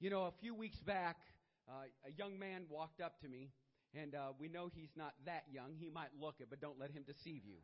[0.00, 1.18] You know, a few weeks back,
[1.66, 3.50] uh, a young man walked up to me,
[3.98, 5.74] and uh, we know he's not that young.
[5.74, 7.58] He might look it, but don't let him deceive you.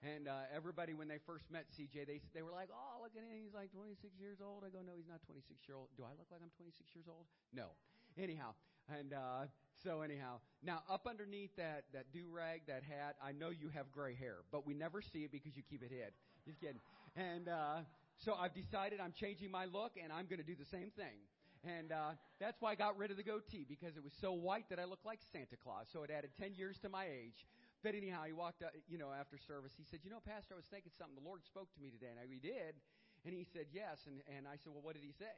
[0.00, 3.20] And uh, everybody, when they first met CJ, they they were like, "Oh, look at
[3.20, 3.36] him!
[3.36, 5.92] He's like 26 years old." I go, "No, he's not 26 years old.
[5.94, 7.28] Do I look like I'm 26 years old?
[7.52, 7.76] No."
[8.16, 8.56] Anyhow,
[8.88, 9.44] and uh,
[9.84, 13.92] so anyhow, now up underneath that that do rag, that hat, I know you have
[13.92, 16.16] gray hair, but we never see it because you keep it hid.
[16.48, 16.80] Just kidding.
[17.14, 17.84] And uh,
[18.16, 21.20] so I've decided I'm changing my look, and I'm going to do the same thing.
[21.62, 24.66] And uh, that's why I got rid of the goatee because it was so white
[24.70, 25.86] that I looked like Santa Claus.
[25.94, 27.46] So it added 10 years to my age.
[27.86, 29.70] But anyhow, he walked up, you know, after service.
[29.78, 31.14] He said, You know, Pastor, I was thinking something.
[31.14, 32.10] The Lord spoke to me today.
[32.10, 32.78] And I, he did.
[33.22, 34.02] And he said, Yes.
[34.10, 35.34] And, and I said, Well, what did he say?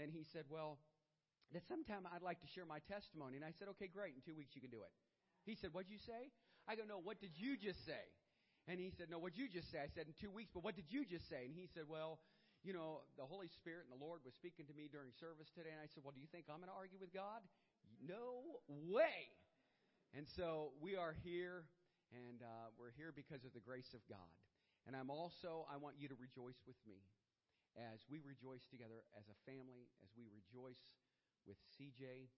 [0.00, 0.80] Then he said, Well,
[1.52, 3.36] that sometime I'd like to share my testimony.
[3.36, 4.16] And I said, Okay, great.
[4.16, 4.92] In two weeks, you can do it.
[5.44, 6.32] He said, What'd you say?
[6.64, 8.04] I go, No, what did you just say?
[8.68, 9.80] And he said, No, what'd you just say?
[9.80, 11.48] I said, In two weeks, but what did you just say?
[11.48, 12.20] And he said, Well,
[12.66, 15.70] you know, the Holy Spirit and the Lord was speaking to me during service today.
[15.70, 17.42] And I said, Well, do you think I'm going to argue with God?
[18.02, 19.30] No way.
[20.16, 21.68] And so we are here
[22.10, 24.32] and uh, we're here because of the grace of God.
[24.88, 27.04] And I'm also, I want you to rejoice with me
[27.76, 30.80] as we rejoice together as a family, as we rejoice
[31.46, 32.32] with CJ.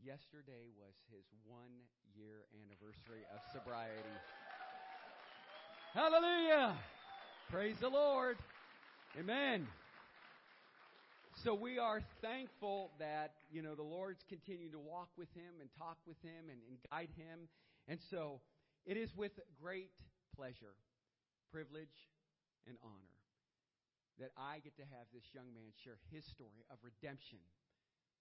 [0.00, 1.84] Yesterday was his one
[2.16, 4.16] year anniversary of sobriety.
[5.92, 6.74] Hallelujah!
[7.50, 8.38] Praise the Lord.
[9.18, 9.68] Amen.
[11.44, 15.68] So we are thankful that, you know, the Lord's continuing to walk with him and
[15.76, 17.44] talk with him and, and guide him.
[17.88, 18.40] And so
[18.86, 19.92] it is with great
[20.34, 20.72] pleasure,
[21.52, 21.92] privilege,
[22.66, 23.12] and honor
[24.18, 27.44] that I get to have this young man share his story of redemption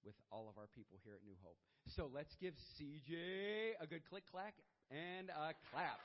[0.03, 1.56] with all of our people here at New Hope.
[1.95, 4.56] So let's give CJ a good click clack
[4.92, 6.03] and a clap.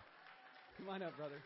[0.79, 1.43] Come on up, brother.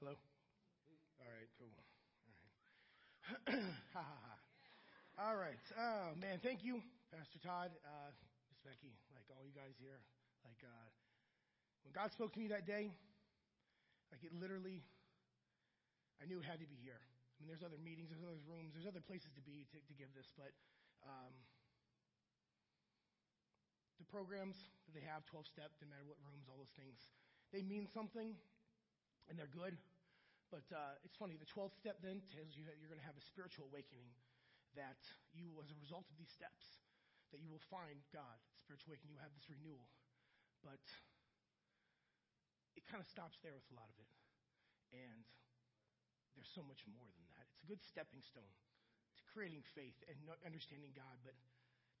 [0.00, 0.16] Hello?
[1.20, 1.68] All right, cool.
[1.68, 3.39] All right.
[3.94, 4.34] ha ha ha.
[5.18, 5.58] All right.
[5.74, 6.78] Oh, man, thank you,
[7.10, 8.10] Pastor Todd, uh,
[8.46, 9.98] Miss Becky, like all you guys here.
[10.46, 10.86] Like, uh,
[11.82, 12.94] when God spoke to me that day,
[14.14, 14.86] like it literally,
[16.22, 17.02] I knew it had to be here.
[17.02, 19.94] I mean, there's other meetings, there's other rooms, there's other places to be to, to
[19.98, 20.54] give this, but
[21.02, 21.34] um,
[23.98, 24.54] the programs
[24.86, 27.10] that they have, 12 step, no matter what rooms, all those things,
[27.50, 28.38] they mean something
[29.26, 29.74] and they're good.
[30.50, 33.14] But uh, it's funny, the 12th step then tells you that you're going to have
[33.14, 34.10] a spiritual awakening,
[34.74, 34.98] that
[35.30, 36.82] you, as a result of these steps,
[37.30, 38.38] that you will find God.
[38.66, 39.86] Spiritual awakening, you have this renewal.
[40.66, 40.82] But
[42.74, 44.10] it kind of stops there with a lot of it.
[44.90, 45.22] And
[46.34, 47.46] there's so much more than that.
[47.54, 51.38] It's a good stepping stone to creating faith and understanding God, but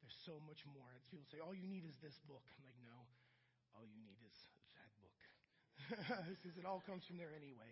[0.02, 0.90] there's so much more.
[0.98, 2.42] As people say, all you need is this book.
[2.58, 2.98] I'm like, no,
[3.78, 4.34] all you need is
[4.74, 5.18] that book.
[6.34, 7.70] because it all comes from there anyway.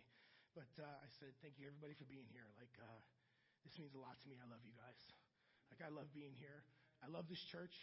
[0.56, 2.48] But uh, I said, thank you everybody for being here.
[2.56, 3.00] Like, uh,
[3.66, 4.38] this means a lot to me.
[4.40, 4.98] I love you guys.
[5.70, 6.64] Like, I love being here.
[7.04, 7.74] I love this church.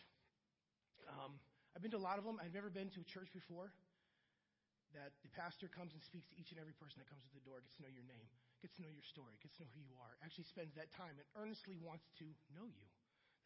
[1.08, 1.40] Um,
[1.76, 2.40] I've been to a lot of them.
[2.42, 3.72] I've never been to a church before
[4.96, 7.44] that the pastor comes and speaks to each and every person that comes to the
[7.44, 8.28] door, gets to know your name,
[8.64, 11.20] gets to know your story, gets to know who you are, actually spends that time
[11.20, 12.88] and earnestly wants to know you.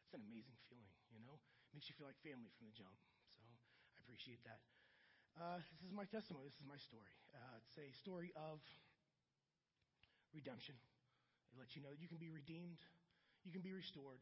[0.05, 1.41] That's an amazing feeling, you know?
[1.73, 2.93] Makes you feel like family from the jump.
[3.33, 4.61] So I appreciate that.
[5.37, 6.49] Uh, this is my testimony.
[6.49, 7.13] This is my story.
[7.33, 8.61] Uh, it's a story of
[10.33, 10.77] redemption.
[11.51, 12.81] It lets you know that you can be redeemed,
[13.41, 14.21] you can be restored,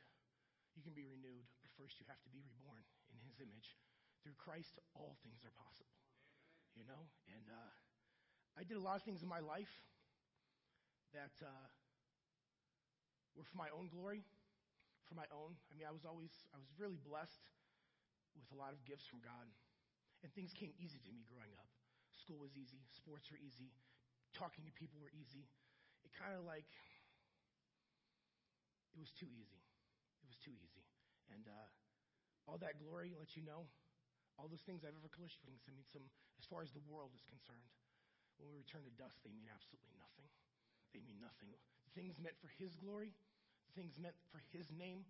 [0.78, 3.75] you can be renewed, but first you have to be reborn in His image.
[4.23, 5.94] Through Christ, all things are possible.
[6.78, 7.03] You know?
[7.34, 7.73] And uh,
[8.56, 9.72] I did a lot of things in my life
[11.16, 11.67] that uh,
[13.38, 14.25] were for my own glory,
[15.06, 15.56] for my own.
[15.69, 17.46] I mean, I was always, I was really blessed
[18.38, 19.47] with a lot of gifts from God.
[20.22, 21.69] And things came easy to me growing up.
[22.17, 23.69] School was easy, sports were easy,
[24.34, 25.46] talking to people were easy.
[26.07, 26.72] It kind of like,
[28.96, 29.59] it was too easy.
[30.23, 30.87] It was too easy.
[31.35, 31.67] And uh,
[32.47, 33.67] all that glory lets you know,
[34.40, 36.08] all those things I've ever accomplished, I mean, some,
[36.40, 37.67] as far as the world is concerned,
[38.40, 40.31] when we return to dust, they mean absolutely nothing.
[40.96, 41.52] They mean nothing.
[41.52, 43.11] The things meant for His glory,
[43.67, 45.03] the things meant for His name,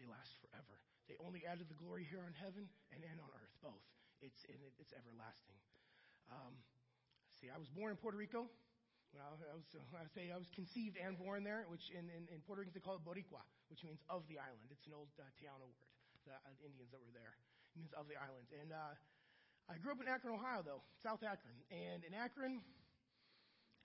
[0.00, 0.80] they last forever.
[1.12, 3.84] They only added the glory here on heaven and, and on earth, both.
[4.24, 4.48] It's,
[4.80, 5.60] it's everlasting.
[6.32, 6.56] Um,
[7.36, 8.48] see, I was born in Puerto Rico.
[9.12, 12.40] Well, I was, I say I was conceived and born there, which in, in, in
[12.48, 14.72] Puerto Rico they call it Boricua, which means of the island.
[14.72, 15.92] It's an old uh, Taino word,
[16.24, 17.36] the uh, Indians that were there.
[17.76, 18.48] It means of the island.
[18.56, 18.96] And uh,
[19.68, 21.60] I grew up in Akron, Ohio, though, South Akron.
[21.68, 22.64] And in Akron,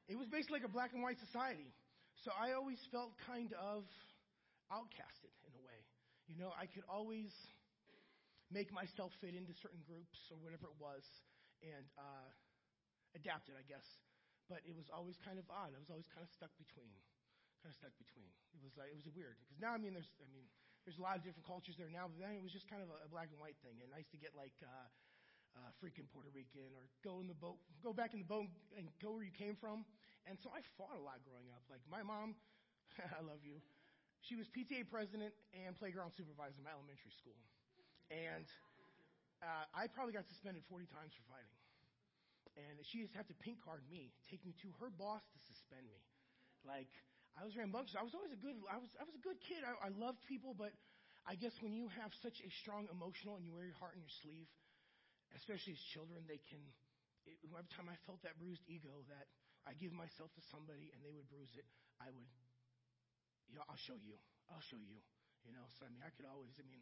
[0.07, 1.75] it was basically like a black and white society.
[2.23, 3.83] So I always felt kind of
[4.71, 5.79] outcasted in a way.
[6.31, 7.35] You know, I could always
[8.47, 11.03] make myself fit into certain groups or whatever it was
[11.59, 12.27] and uh,
[13.11, 13.83] adapt it, I guess.
[14.47, 15.75] But it was always kind of odd.
[15.75, 16.91] I was always kind of stuck between,
[17.59, 18.31] kind of stuck between.
[18.55, 20.47] It was uh, it was weird because now I mean there's I mean
[20.87, 22.87] there's a lot of different cultures there now, but then it was just kind of
[22.87, 23.83] a, a black and white thing.
[23.83, 24.55] And I used to get like.
[24.63, 24.87] Uh,
[25.57, 28.45] uh, freaking Puerto Rican, or go in the boat, go back in the boat
[28.77, 29.81] and go where you came from.
[30.29, 31.65] And so I fought a lot growing up.
[31.65, 32.37] Like my mom,
[33.17, 33.57] I love you.
[34.21, 37.37] She was PTA president and playground supervisor in my elementary school.
[38.13, 38.45] And
[39.41, 41.56] uh, I probably got suspended 40 times for fighting.
[42.57, 45.85] And she to have to pink card me, take me to her boss to suspend
[45.85, 46.01] me.
[46.65, 46.89] Like
[47.37, 47.93] I was rambunctious.
[47.93, 48.57] I was always a good.
[48.65, 49.61] I was I was a good kid.
[49.61, 50.73] I, I loved people, but
[51.29, 54.01] I guess when you have such a strong emotional and you wear your heart on
[54.01, 54.49] your sleeve,
[55.37, 56.61] especially as children, they can.
[57.29, 59.29] It, every time I felt that bruised ego, that
[59.69, 61.67] I give myself to somebody and they would bruise it,
[62.01, 62.31] I would.
[63.53, 64.17] You know, I'll show you.
[64.49, 64.97] I'll show you.
[65.45, 66.57] You know, so I mean, I could always.
[66.57, 66.81] I mean,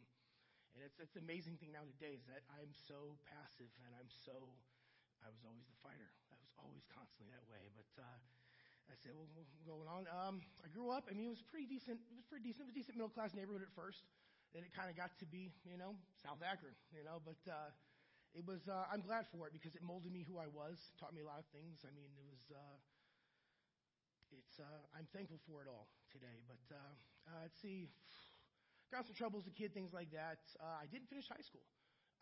[0.72, 4.56] and it's it's amazing thing now today is that I'm so passive and I'm so
[5.26, 6.06] I was always the fighter.
[6.30, 7.66] I was always constantly that way.
[7.74, 8.06] But uh,
[8.86, 9.26] I said, well,
[9.66, 10.06] going on.
[10.06, 11.10] Um, I grew up.
[11.10, 11.98] I mean, it was pretty decent.
[12.06, 12.62] It was pretty decent.
[12.62, 14.06] It was a decent middle class neighborhood at first.
[14.54, 16.78] Then it kind of got to be, you know, South Akron.
[16.94, 17.74] You know, but uh,
[18.38, 18.62] it was.
[18.70, 20.78] Uh, I'm glad for it because it molded me who I was.
[21.02, 21.82] Taught me a lot of things.
[21.82, 22.42] I mean, it was.
[22.46, 22.76] Uh,
[24.30, 24.62] it's.
[24.62, 26.38] Uh, I'm thankful for it all today.
[26.46, 26.78] But uh,
[27.34, 27.90] uh, let's see.
[28.94, 30.38] Got some trouble as a kid, things like that.
[30.62, 31.66] Uh, I didn't finish high school.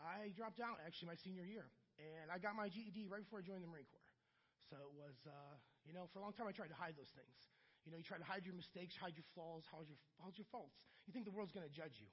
[0.00, 1.68] I dropped out actually my senior year.
[1.98, 4.10] And I got my GED right before I joined the Marine Corps.
[4.72, 5.54] So it was, uh,
[5.86, 7.38] you know, for a long time I tried to hide those things.
[7.84, 10.48] You know, you try to hide your mistakes, hide your flaws, hide your, hide your
[10.48, 10.74] faults.
[11.04, 12.08] You think the world's going to judge you.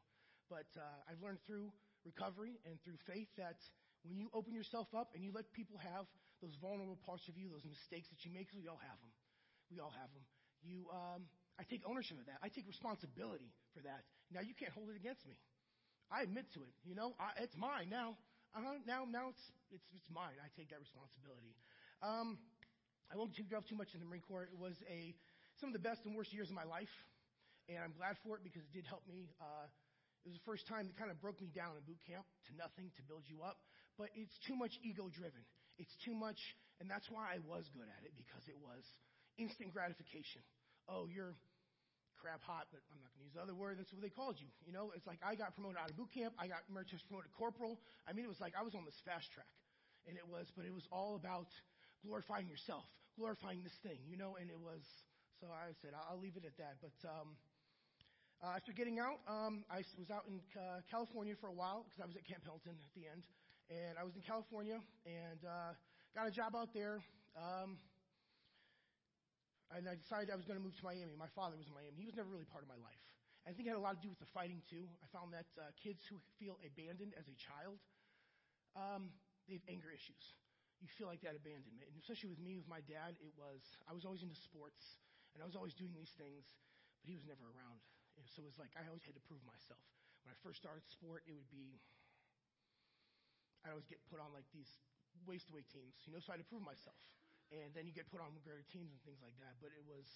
[0.52, 1.72] But uh, I've learned through
[2.04, 3.56] recovery and through faith that
[4.04, 6.04] when you open yourself up and you let people have
[6.44, 9.14] those vulnerable parts of you, those mistakes that you make, we all have them.
[9.72, 10.26] We all have them.
[10.60, 11.24] You, um,
[11.56, 12.44] I take ownership of that.
[12.44, 14.04] I take responsibility for that.
[14.28, 15.40] Now you can't hold it against me.
[16.12, 16.76] I admit to it.
[16.84, 18.20] You know, I, it's mine now
[18.56, 20.36] uh-huh, now, now it's, it's, it's mine.
[20.44, 21.56] I take that responsibility.
[22.04, 22.36] Um,
[23.12, 24.48] I won't delve too much in the Marine Corps.
[24.48, 25.16] It was a,
[25.60, 26.92] some of the best and worst years of my life,
[27.68, 29.32] and I'm glad for it because it did help me.
[29.40, 29.68] Uh,
[30.24, 32.52] it was the first time it kind of broke me down in boot camp to
[32.56, 33.60] nothing to build you up,
[33.96, 35.44] but it's too much ego driven.
[35.80, 36.40] It's too much,
[36.80, 38.84] and that's why I was good at it because it was
[39.40, 40.44] instant gratification.
[40.88, 41.36] Oh, you're
[42.22, 43.82] crap hot, but I'm not going to use the other word.
[43.82, 44.46] That's what they called you.
[44.62, 46.38] You know, it's like I got promoted out of boot camp.
[46.38, 47.82] I got emeritus promoted corporal.
[48.06, 49.50] I mean, it was like I was on this fast track.
[50.06, 51.50] And it was, but it was all about
[52.06, 52.86] glorifying yourself,
[53.18, 54.82] glorifying this thing, you know, and it was,
[55.42, 56.82] so I said, I'll leave it at that.
[56.82, 57.38] But, um,
[58.42, 62.02] uh, after getting out, um, I was out in uh, California for a while because
[62.02, 63.22] I was at Camp Pendleton at the end.
[63.70, 65.78] And I was in California and uh,
[66.18, 67.06] got a job out there.
[67.38, 67.78] Um,
[69.72, 71.16] and I decided I was going to move to Miami.
[71.16, 71.96] My father was in Miami.
[71.96, 73.00] He was never really part of my life.
[73.48, 74.86] I think it had a lot to do with the fighting too.
[75.02, 77.82] I found that uh, kids who feel abandoned as a child,
[78.78, 79.10] um,
[79.50, 80.38] they have anger issues.
[80.78, 83.94] You feel like that abandonment, and especially with me, with my dad, it was I
[83.94, 84.82] was always into sports,
[85.34, 86.46] and I was always doing these things,
[87.02, 87.82] but he was never around.
[88.18, 89.82] And so it was like I always had to prove myself.
[90.26, 91.82] When I first started sport, it would be
[93.62, 94.70] I always get put on like these
[95.26, 96.98] waist weight teams, you know, so I had to prove myself
[97.52, 99.60] and then you get put on greater teams and things like that.
[99.60, 100.08] But it was,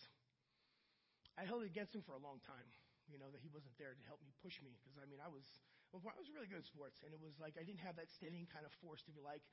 [1.36, 2.68] I held it against him for a long time,
[3.12, 4.72] you know, that he wasn't there to help me push me.
[4.80, 5.44] Because, I mean, I was,
[5.92, 8.48] I was really good at sports, and it was like I didn't have that steadying
[8.48, 9.44] kind of force to be like,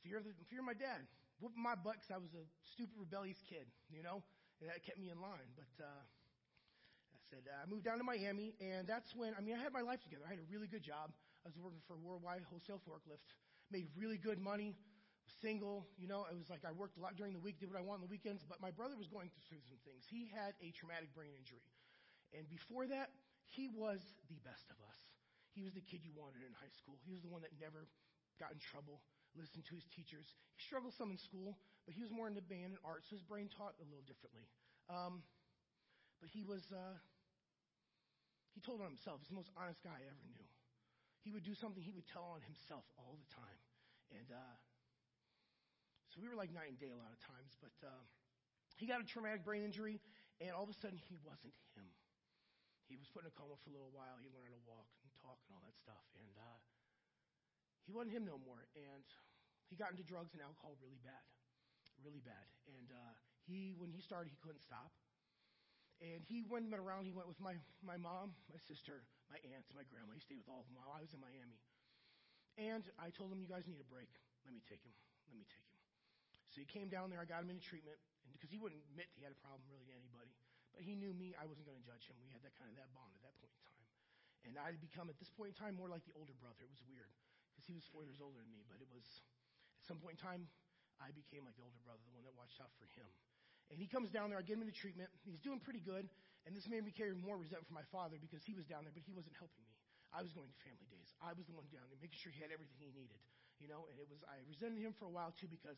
[0.00, 1.04] fear, the, fear my dad,
[1.44, 4.24] whooping my butt because I was a stupid, rebellious kid, you know,
[4.64, 5.52] and that kept me in line.
[5.52, 6.00] But, uh,
[7.12, 9.76] I said, uh, I moved down to Miami, and that's when, I mean, I had
[9.76, 10.24] my life together.
[10.24, 11.12] I had a really good job.
[11.44, 13.24] I was working for a Worldwide Wholesale Forklift,
[13.70, 14.76] made really good money,
[15.40, 15.88] single.
[15.96, 17.84] You know, it was like I worked a lot during the week, did what I
[17.84, 18.44] want on the weekends.
[18.46, 20.04] But my brother was going through some things.
[20.06, 21.64] He had a traumatic brain injury.
[22.36, 23.10] And before that,
[23.50, 23.98] he was
[24.30, 24.98] the best of us.
[25.50, 26.94] He was the kid you wanted in high school.
[27.02, 27.90] He was the one that never
[28.38, 29.02] got in trouble,
[29.34, 30.30] listened to his teachers.
[30.54, 33.26] He struggled some in school, but he was more into band and art, so his
[33.26, 34.46] brain taught a little differently.
[34.86, 35.26] Um,
[36.22, 36.94] but he was, uh,
[38.54, 39.18] he told on himself.
[39.18, 40.46] He's the most honest guy I ever knew.
[41.26, 43.60] He would do something, he would tell on himself all the time.
[44.14, 44.56] And uh,
[46.10, 47.54] so we were like night and day a lot of times.
[47.62, 48.02] But uh,
[48.76, 50.02] he got a traumatic brain injury,
[50.42, 51.86] and all of a sudden he wasn't him.
[52.90, 54.18] He was put in a coma for a little while.
[54.18, 56.02] He learned how to walk and talk and all that stuff.
[56.18, 56.58] And uh,
[57.86, 58.66] he wasn't him no more.
[58.74, 59.06] And
[59.70, 61.22] he got into drugs and alcohol really bad,
[62.02, 62.50] really bad.
[62.66, 63.14] And uh,
[63.46, 64.90] he, when he started, he couldn't stop.
[66.02, 67.06] And he went around.
[67.06, 70.16] He went with my my mom, my sister, my aunts, my grandma.
[70.16, 71.60] He stayed with all of them while I was in Miami.
[72.56, 74.08] And I told him, "You guys need a break.
[74.48, 74.96] Let me take him.
[75.28, 75.69] Let me take him."
[76.50, 77.22] So he came down there.
[77.22, 77.98] I got him into treatment,
[78.34, 80.32] because he wouldn't admit he had a problem really to anybody,
[80.74, 81.36] but he knew me.
[81.38, 82.18] I wasn't going to judge him.
[82.24, 83.82] We had that kind of that bond at that point in time,
[84.48, 86.64] and I had become at this point in time more like the older brother.
[86.64, 87.10] It was weird
[87.52, 89.04] because he was four years older than me, but it was
[89.78, 90.42] at some point in time
[90.98, 93.08] I became like the older brother, the one that watched out for him.
[93.70, 94.40] And he comes down there.
[94.40, 95.06] I get him into treatment.
[95.22, 96.10] He's doing pretty good,
[96.42, 98.90] and this made me carry more resentment for my father because he was down there,
[98.90, 99.76] but he wasn't helping me.
[100.10, 101.14] I was going to family days.
[101.22, 103.22] I was the one down there, making sure he had everything he needed.
[103.62, 105.76] You know, and it was I resented him for a while too because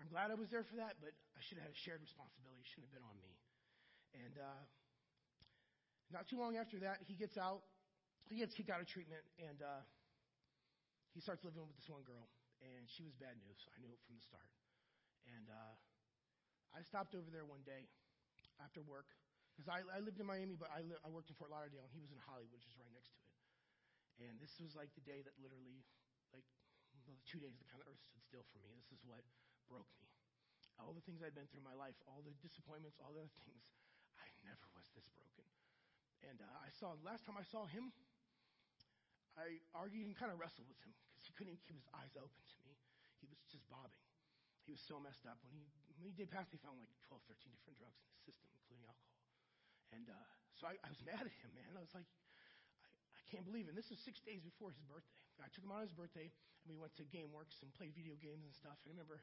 [0.00, 2.60] I'm glad I was there for that, but I should have had a shared responsibility.
[2.60, 3.32] It shouldn't have been on me.
[4.14, 4.62] And uh,
[6.10, 7.62] not too long after that, he gets out.
[8.26, 9.82] He gets kicked out of treatment, and uh,
[11.12, 12.26] he starts living with this one girl.
[12.64, 13.60] And she was bad news.
[13.74, 14.48] I knew it from the start.
[15.28, 15.74] And uh,
[16.72, 17.84] I stopped over there one day
[18.62, 19.12] after work
[19.52, 21.92] because I, I lived in Miami, but I, li- I worked in Fort Lauderdale, and
[21.92, 23.34] he was in Hollywood, which is right next to it.
[24.26, 25.84] And this was like the day that literally,
[26.32, 26.46] like,
[27.04, 28.72] well, two days the kind of earth stood still for me.
[28.78, 29.22] This is what
[29.68, 30.08] broke me.
[30.82, 33.38] All the things I'd been through in my life, all the disappointments, all the other
[33.46, 33.70] things,
[34.18, 35.46] I never was this broken.
[36.24, 37.94] And uh, I saw, last time I saw him,
[39.34, 42.42] I argued and kind of wrestled with him because he couldn't keep his eyes open
[42.42, 42.74] to me.
[43.18, 44.02] He was just bobbing.
[44.64, 45.36] He was so messed up.
[45.44, 45.68] When he,
[46.00, 48.88] when he did pass, he found like 12, 13 different drugs in his system, including
[48.88, 49.20] alcohol.
[49.92, 50.16] And uh,
[50.56, 51.76] so I, I was mad at him, man.
[51.76, 53.76] I was like, I, I can't believe it.
[53.76, 55.20] And this was six days before his birthday.
[55.42, 56.30] I took him on his birthday,
[56.64, 58.78] and we went to GameWorks and played video games and stuff.
[58.86, 59.20] And I remember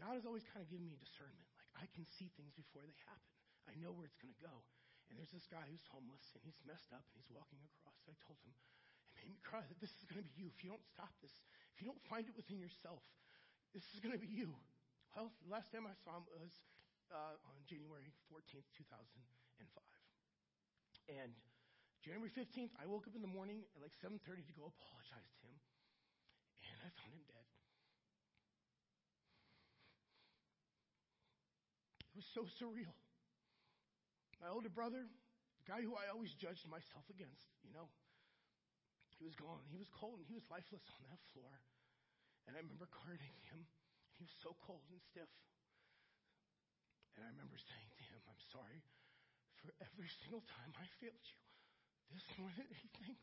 [0.00, 1.46] God has always kind of given me discernment.
[1.56, 3.32] Like, I can see things before they happen.
[3.68, 4.56] I know where it's going to go.
[5.10, 8.00] And there's this guy who's homeless, and he's messed up, and he's walking across.
[8.08, 8.56] I told him,
[9.12, 10.48] it made me cry that this is going to be you.
[10.48, 11.32] If you don't stop this,
[11.76, 13.04] if you don't find it within yourself,
[13.76, 14.56] this is going to be you.
[15.12, 16.52] Well, the last time I saw him was
[17.12, 19.12] uh, on January 14th, 2005.
[21.12, 21.36] And
[22.00, 25.44] January 15th, I woke up in the morning at like 7:30 to go apologize to
[25.46, 25.58] him,
[26.66, 27.41] and I found him dead.
[32.14, 32.92] Was so surreal.
[34.40, 37.88] My older brother, the guy who I always judged myself against, you know,
[39.16, 39.62] he was gone.
[39.70, 41.52] He was cold and he was lifeless on that floor.
[42.50, 45.30] And I remember carting him, and he was so cold and stiff.
[47.14, 48.82] And I remember saying to him, I'm sorry
[49.62, 51.38] for every single time I failed you.
[52.10, 53.14] This more than anything.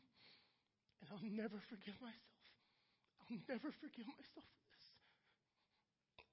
[1.04, 2.48] And I'll never forgive myself.
[3.28, 4.84] I'll never forgive myself for this.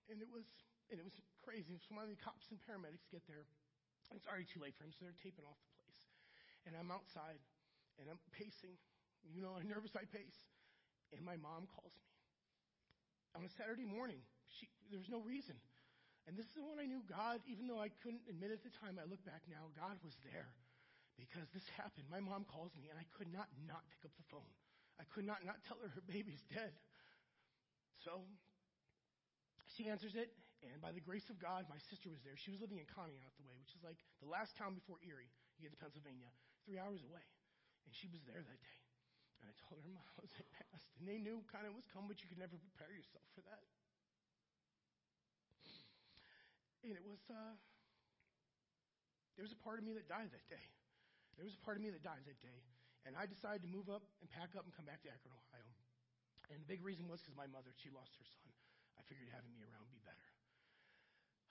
[0.07, 0.47] And it was
[0.91, 1.79] and it was crazy.
[1.87, 3.47] So of the cops and paramedics get there.
[4.15, 5.99] It's already too late for him, so they're taping off the place.
[6.63, 7.43] And I'm outside
[7.99, 8.79] and I'm pacing.
[9.27, 10.39] You know how nervous I pace.
[11.11, 12.07] And my mom calls me.
[13.35, 14.23] On a Saturday morning.
[14.59, 15.59] She, there was no reason.
[16.27, 18.99] And this is when I knew God, even though I couldn't admit at the time,
[18.99, 20.51] I look back now, God was there
[21.15, 22.07] because this happened.
[22.11, 24.51] My mom calls me, and I could not not pick up the phone.
[24.99, 26.75] I could not not tell her her baby's dead.
[28.03, 28.27] So
[29.75, 30.29] she answers it,
[30.65, 32.33] and by the grace of God, my sister was there.
[32.33, 35.29] She was living in Conneaut the way, which is like the last town before Erie.
[35.57, 36.29] You get to Pennsylvania,
[36.65, 37.21] three hours away.
[37.85, 38.79] And she was there that day.
[39.41, 40.89] And I told her, Mom, was passed.
[40.97, 43.61] And they knew kind of was coming, but you could never prepare yourself for that.
[46.85, 47.53] And it was, uh,
[49.37, 50.65] there was a part of me that died that day.
[51.37, 52.61] There was a part of me that died that day.
[53.05, 55.73] And I decided to move up and pack up and come back to Akron, Ohio.
[56.49, 58.49] And the big reason was because my mother, she lost her son.
[58.97, 60.27] I figured having me around would be better.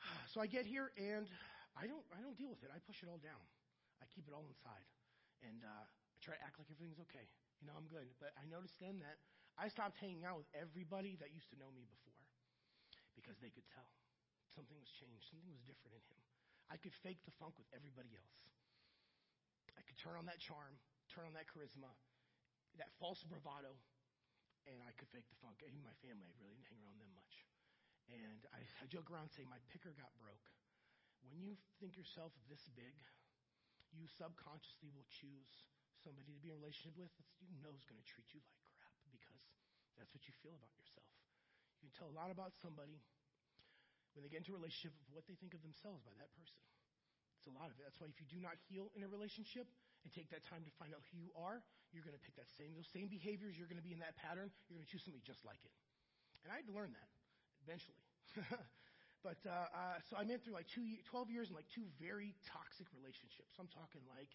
[0.33, 1.25] So I get here and
[1.73, 2.69] I don't, I don't deal with it.
[2.69, 3.41] I push it all down.
[4.01, 4.85] I keep it all inside.
[5.41, 7.25] And uh, I try to act like everything's okay.
[7.61, 8.09] You know, I'm good.
[8.21, 9.17] But I noticed then that
[9.57, 12.21] I stopped hanging out with everybody that used to know me before
[13.17, 13.89] because they could tell.
[14.53, 15.25] Something was changed.
[15.33, 16.21] Something was different in him.
[16.69, 18.37] I could fake the funk with everybody else.
[19.77, 20.77] I could turn on that charm,
[21.13, 21.93] turn on that charisma,
[22.81, 23.77] that false bravado,
[24.67, 25.63] and I could fake the funk.
[25.63, 27.46] Even my family, I really didn't hang around them much.
[28.13, 30.47] And I, I joke around saying my picker got broke.
[31.27, 32.95] When you think yourself this big,
[33.91, 35.51] you subconsciously will choose
[36.05, 38.71] somebody to be in relationship with that you know is going to treat you like
[38.79, 39.43] crap because
[39.99, 41.09] that's what you feel about yourself.
[41.81, 43.03] You can tell a lot about somebody
[44.15, 46.63] when they get into a relationship of what they think of themselves by that person.
[47.43, 47.85] It's a lot of it.
[47.85, 49.67] That's why if you do not heal in a relationship
[50.07, 51.61] and take that time to find out who you are,
[51.91, 53.59] you're going to pick that same those same behaviors.
[53.59, 54.53] You're going to be in that pattern.
[54.69, 55.75] You're going to choose somebody just like it.
[56.45, 57.11] And I had to learn that
[57.67, 57.99] eventually.
[59.27, 62.39] but uh, uh, so I went through like two, 12 years in like two very
[62.47, 63.59] toxic relationships.
[63.59, 64.31] I'm talking like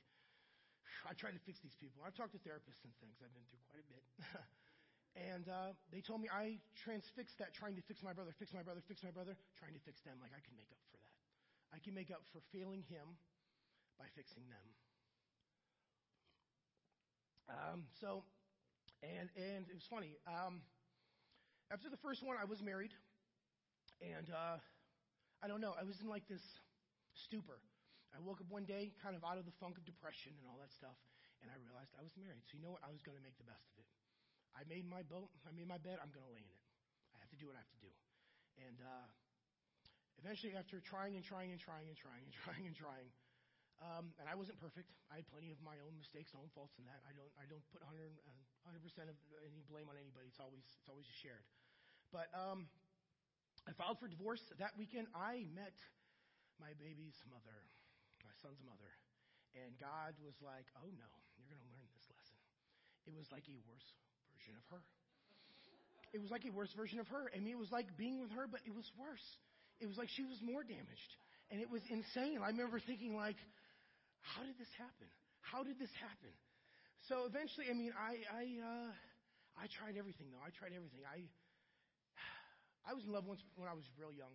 [1.09, 2.03] I tried to fix these people.
[2.03, 3.23] I've talked to therapists and things.
[3.23, 4.03] I've been through quite a bit.
[5.11, 8.63] And uh, they told me I transfixed that trying to fix my brother, fix my
[8.63, 10.15] brother, fix my brother, trying to fix them.
[10.23, 11.11] Like I can make up for that.
[11.75, 13.19] I can make up for failing him
[14.00, 14.67] by fixing them.
[17.51, 18.23] Um, so,
[19.03, 20.15] and and it was funny.
[20.23, 20.63] Um,
[21.67, 22.95] after the first one, I was married,
[24.01, 24.58] and uh,
[25.41, 26.43] I don't know, I was in like this
[27.13, 27.62] stupor.
[28.12, 30.60] I woke up one day, kind of out of the funk of depression and all
[30.60, 30.98] that stuff,
[31.39, 32.43] and I realized I was married.
[32.50, 32.84] So you know what?
[32.84, 33.88] I was going to make the best of it.
[34.51, 35.31] I made my boat.
[35.48, 35.96] I made my bed.
[36.03, 36.62] I'm going to lay in it.
[37.15, 37.91] I have to do what I have to do.
[38.60, 39.08] And uh,
[40.20, 43.10] eventually, after trying and trying and trying and trying and trying and trying,
[43.81, 44.91] um, and I wasn't perfect.
[45.10, 47.01] I had plenty of my own mistakes, own faults in that.
[47.08, 50.29] I don't, I don't put 100, 100% of any blame on anybody.
[50.29, 51.41] It's always, it's always shared.
[52.13, 52.70] But um,
[53.69, 55.05] I filed for divorce that weekend.
[55.13, 55.75] I met
[56.57, 57.57] my baby's mother,
[58.25, 58.89] my son's mother,
[59.53, 62.39] and God was like, "Oh no, you're going to learn this lesson."
[63.05, 63.89] It was like a worse
[64.33, 64.81] version of her.
[66.13, 67.31] It was like a worse version of her.
[67.31, 69.25] I mean, it was like being with her, but it was worse.
[69.79, 71.11] It was like she was more damaged,
[71.49, 72.41] and it was insane.
[72.41, 73.37] I remember thinking, like,
[74.21, 75.09] how did this happen?
[75.41, 76.33] How did this happen?
[77.09, 78.91] So eventually, I mean, I I uh,
[79.57, 80.43] I tried everything though.
[80.43, 81.01] I tried everything.
[81.05, 81.25] I
[82.85, 84.33] I was in love once when I was real young,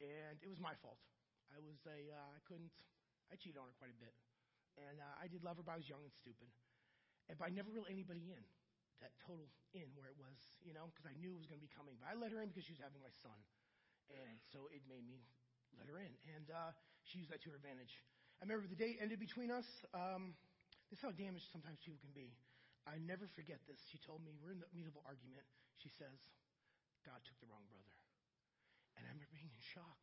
[0.00, 1.00] and it was my fault.
[1.52, 2.72] I was a uh, I couldn't
[3.28, 4.16] I cheated on her quite a bit,
[4.80, 6.48] and uh, I did love her, but I was young and stupid,
[7.28, 8.42] and but I never really anybody in
[9.04, 11.66] that total in where it was, you know, because I knew it was going to
[11.66, 11.98] be coming.
[11.98, 13.36] But I let her in because she was having my son,
[14.08, 15.20] and so it made me
[15.76, 16.70] let her in, and uh,
[17.04, 17.92] she used that to her advantage.
[18.40, 19.68] I remember the day ended between us.
[19.92, 20.34] Um,
[20.88, 22.32] this is how damaged sometimes people can be.
[22.84, 23.78] I never forget this.
[23.90, 25.46] She told me, we're in the middle of an argument.
[25.78, 26.18] She says,
[27.02, 27.96] God took the wrong brother.
[28.98, 30.00] And I remember being in shock.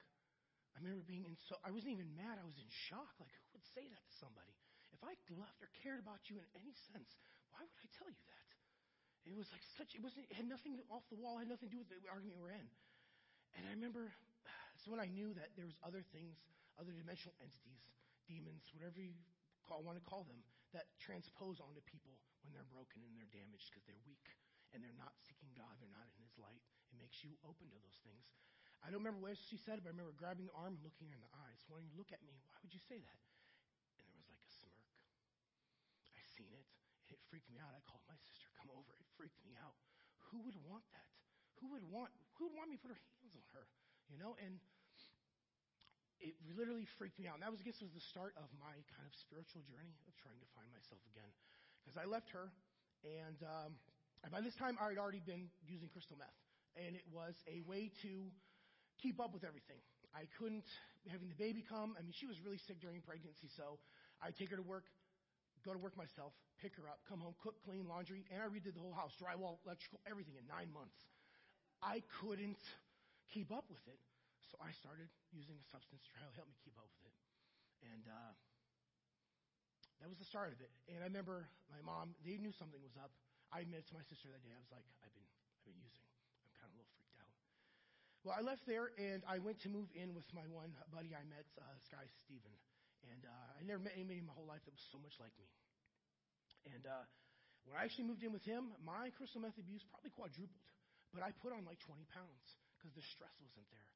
[0.73, 2.39] I remember being in so, I wasn't even mad.
[2.39, 3.11] I was in shock.
[3.19, 4.53] Like, who would say that to somebody?
[4.95, 7.09] If I loved or cared about you in any sense,
[7.53, 8.49] why would I tell you that?
[9.27, 11.75] It was like such, it wasn't, it had nothing off the wall, had nothing to
[11.75, 12.69] do with the argument we were in.
[13.59, 14.09] And I remember,
[14.81, 16.39] so when I knew that there was other things,
[16.79, 17.83] other dimensional entities
[18.29, 19.17] demons, whatever you
[19.65, 20.37] call, want to call them,
[20.77, 22.13] that transpose onto people
[22.45, 24.21] when they're broken and they're damaged because they're weak
[24.69, 26.61] and they're not seeking God, they're not in His light.
[26.89, 28.25] It makes you open to those things.
[28.81, 31.15] I don't remember what she said, but I remember grabbing the arm and looking her
[31.15, 32.39] in the eyes, wanting to look at me.
[32.47, 33.19] Why would you say that?
[33.99, 34.87] And there was like a smirk.
[36.15, 36.65] I seen it,
[37.07, 37.75] and it freaked me out.
[37.75, 38.95] I called my sister, come over.
[38.95, 39.75] It freaked me out.
[40.31, 41.11] Who would want that?
[41.59, 43.67] Who would want who would want me to put her hands on her?
[44.07, 44.63] You know, and
[46.19, 47.39] it literally freaked me out.
[47.39, 50.15] And that was, I guess, was the start of my kind of spiritual journey of
[50.19, 51.31] trying to find myself again.
[51.79, 52.51] Because I left her,
[53.07, 53.79] and um,
[54.27, 56.35] by this time I had already been using crystal meth,
[56.75, 58.29] and it was a way to
[59.01, 59.79] keep up with everything.
[60.13, 60.65] I couldn't
[61.07, 61.95] having the baby come.
[61.97, 63.77] I mean, she was really sick during pregnancy, so
[64.19, 64.89] I'd take her to work,
[65.63, 68.73] go to work myself, pick her up, come home, cook, clean, laundry, and I redid
[68.73, 70.97] the whole house, drywall, electrical, everything in nine months.
[71.79, 72.59] I couldn't
[73.31, 74.01] keep up with it.
[74.49, 77.15] So I started using a substance to try to help me keep up with it.
[77.85, 78.33] And uh,
[80.01, 80.73] that was the start of it.
[80.89, 83.13] And I remember my mom, they knew something was up.
[83.53, 86.05] I admitted to my sister that day, I was like, I've been, I've been using.
[86.41, 87.35] I'm kind of a little freaked out.
[88.27, 91.23] Well, I left there and I went to move in with my one buddy I
[91.23, 92.51] met, uh, this guy, Steven.
[93.07, 95.31] And uh, I never met anybody in my whole life that was so much like
[95.39, 95.47] me.
[96.75, 97.07] And uh,
[97.63, 100.67] when I actually moved in with him, my crystal meth abuse probably quadrupled.
[101.15, 103.87] But I put on like 20 pounds because the stress wasn't there.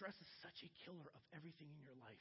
[0.00, 2.20] Stress is such a killer of everything in your life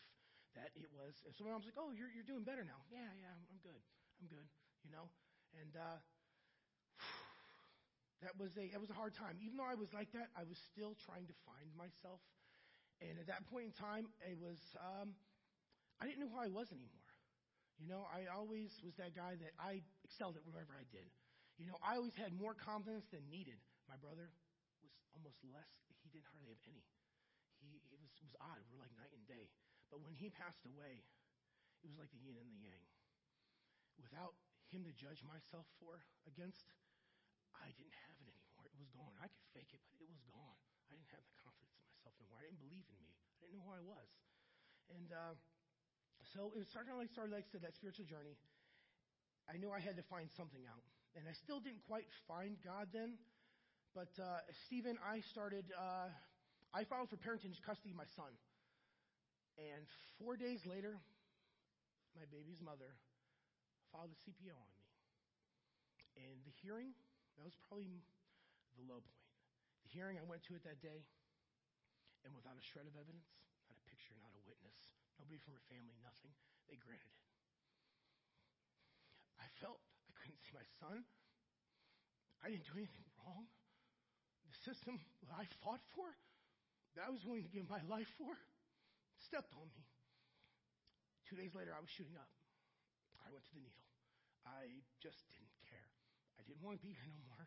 [0.59, 1.15] that it was.
[1.23, 3.59] And so my mom's like, "Oh, you're you're doing better now." Yeah, yeah, I'm, I'm
[3.59, 3.81] good.
[4.21, 4.47] I'm good.
[4.85, 5.11] You know,
[5.57, 5.99] and uh,
[8.21, 9.37] that was a that was a hard time.
[9.41, 12.21] Even though I was like that, I was still trying to find myself.
[12.97, 15.13] And at that point in time, it was um,
[16.01, 17.11] I didn't know who I was anymore.
[17.77, 21.05] You know, I always was that guy that I excelled at whatever I did.
[21.61, 23.61] You know, I always had more confidence than needed.
[23.85, 24.33] My brother
[24.81, 25.69] was almost less.
[26.01, 26.81] He didn't hardly have any
[27.61, 28.61] he, it, was, was odd.
[28.69, 29.49] We were like night and day.
[29.89, 31.05] But when he passed away,
[31.81, 32.85] it was like the yin and the yang.
[33.97, 34.37] Without
[34.69, 36.69] him to judge myself for against,
[37.61, 38.65] I didn't have it anymore.
[38.67, 39.13] It was gone.
[39.17, 40.57] I could fake it, but it was gone.
[40.87, 42.39] I didn't have the confidence in myself anymore.
[42.39, 43.11] I didn't believe in me.
[43.41, 44.07] I didn't know who I was.
[44.93, 45.35] And uh,
[46.33, 48.39] so it started like started like said that spiritual journey.
[49.47, 50.83] I knew I had to find something out,
[51.15, 53.15] and I still didn't quite find God then.
[53.95, 56.11] But uh, Stephen, I started uh,
[56.75, 58.31] I filed for parentage custody of my son.
[59.57, 59.89] And
[60.21, 61.01] four days later,
[62.13, 62.93] my baby's mother
[63.89, 64.85] filed a CPO on me.
[66.21, 66.93] And the hearing,
[67.37, 68.01] that was probably
[68.75, 69.25] the low point.
[69.85, 71.05] The hearing, I went to it that day,
[72.25, 73.29] and without a shred of evidence,
[73.69, 74.77] not a picture, not a witness,
[75.21, 76.33] nobody from her family, nothing,
[76.65, 77.25] they granted it.
[79.37, 81.05] I felt I couldn't see my son.
[82.41, 83.45] I didn't do anything wrong.
[84.49, 86.09] The system that I fought for
[86.97, 88.33] that I was willing to give my life for
[89.29, 89.85] stepped on me.
[91.29, 92.31] Two days later, I was shooting up.
[93.21, 93.83] I went to the needle.
[94.47, 95.46] I just didn't.
[96.37, 97.45] I didn't want to be here no more.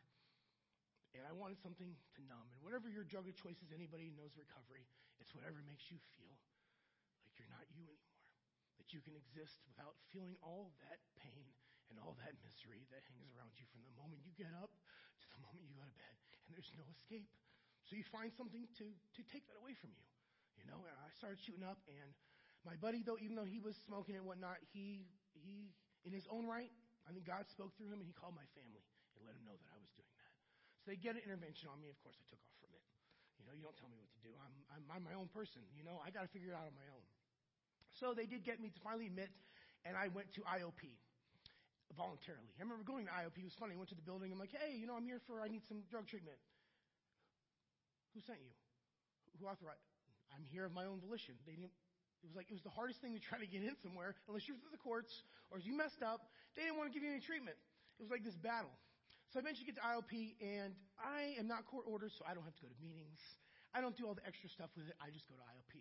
[1.14, 2.46] And I wanted something to numb.
[2.54, 4.86] And whatever your drug of choice is, anybody knows recovery,
[5.18, 6.38] it's whatever makes you feel
[7.26, 8.22] like you're not you anymore.
[8.78, 11.50] That you can exist without feeling all that pain
[11.90, 15.26] and all that misery that hangs around you from the moment you get up to
[15.34, 16.14] the moment you go to bed.
[16.46, 17.26] And there's no escape.
[17.82, 20.06] So you find something to, to take that away from you.
[20.54, 22.12] You know, and I started shooting up, and
[22.68, 25.72] my buddy, though, even though he was smoking and whatnot, he, he,
[26.04, 26.68] in his own right,
[27.10, 28.86] I think God spoke through him, and he called my family
[29.18, 30.30] and let them know that I was doing that.
[30.78, 31.90] So they get an intervention on me.
[31.90, 32.86] Of course, I took off from it.
[33.42, 34.30] You know, you don't tell me what to do.
[34.38, 35.66] I'm, I'm, I'm my own person.
[35.74, 37.02] You know, I got to figure it out on my own.
[37.98, 39.34] So they did get me to finally admit,
[39.82, 40.86] and I went to IOP
[41.98, 42.54] voluntarily.
[42.54, 43.42] I remember going to IOP.
[43.42, 43.74] It was funny.
[43.74, 44.30] I went to the building.
[44.30, 46.38] I'm like, hey, you know, I'm here for, I need some drug treatment.
[48.14, 48.54] Who sent you?
[49.42, 49.82] Who authorized?
[50.30, 51.34] I'm here of my own volition.
[51.42, 51.74] They didn't.
[52.20, 54.44] It was like it was the hardest thing to try to get in somewhere, unless
[54.44, 56.28] you're through the courts or you messed up.
[56.56, 57.56] They didn't want to give you any treatment.
[57.96, 58.72] It was like this battle.
[59.32, 62.42] So I eventually get to IOP, and I am not court ordered, so I don't
[62.42, 63.22] have to go to meetings.
[63.70, 64.98] I don't do all the extra stuff with it.
[64.98, 65.78] I just go to IOP.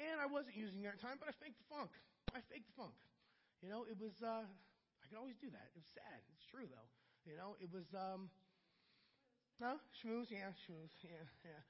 [0.00, 1.92] And I wasn't using it at the time, but I faked the funk.
[2.32, 2.96] I faked the funk.
[3.60, 4.16] You know, it was.
[4.24, 5.68] Uh, I could always do that.
[5.76, 6.24] It was sad.
[6.32, 6.88] It's true though.
[7.28, 7.84] You know, it was.
[7.92, 8.32] Um,
[9.60, 11.60] no, schmooze, yeah, schmooze, yeah, yeah.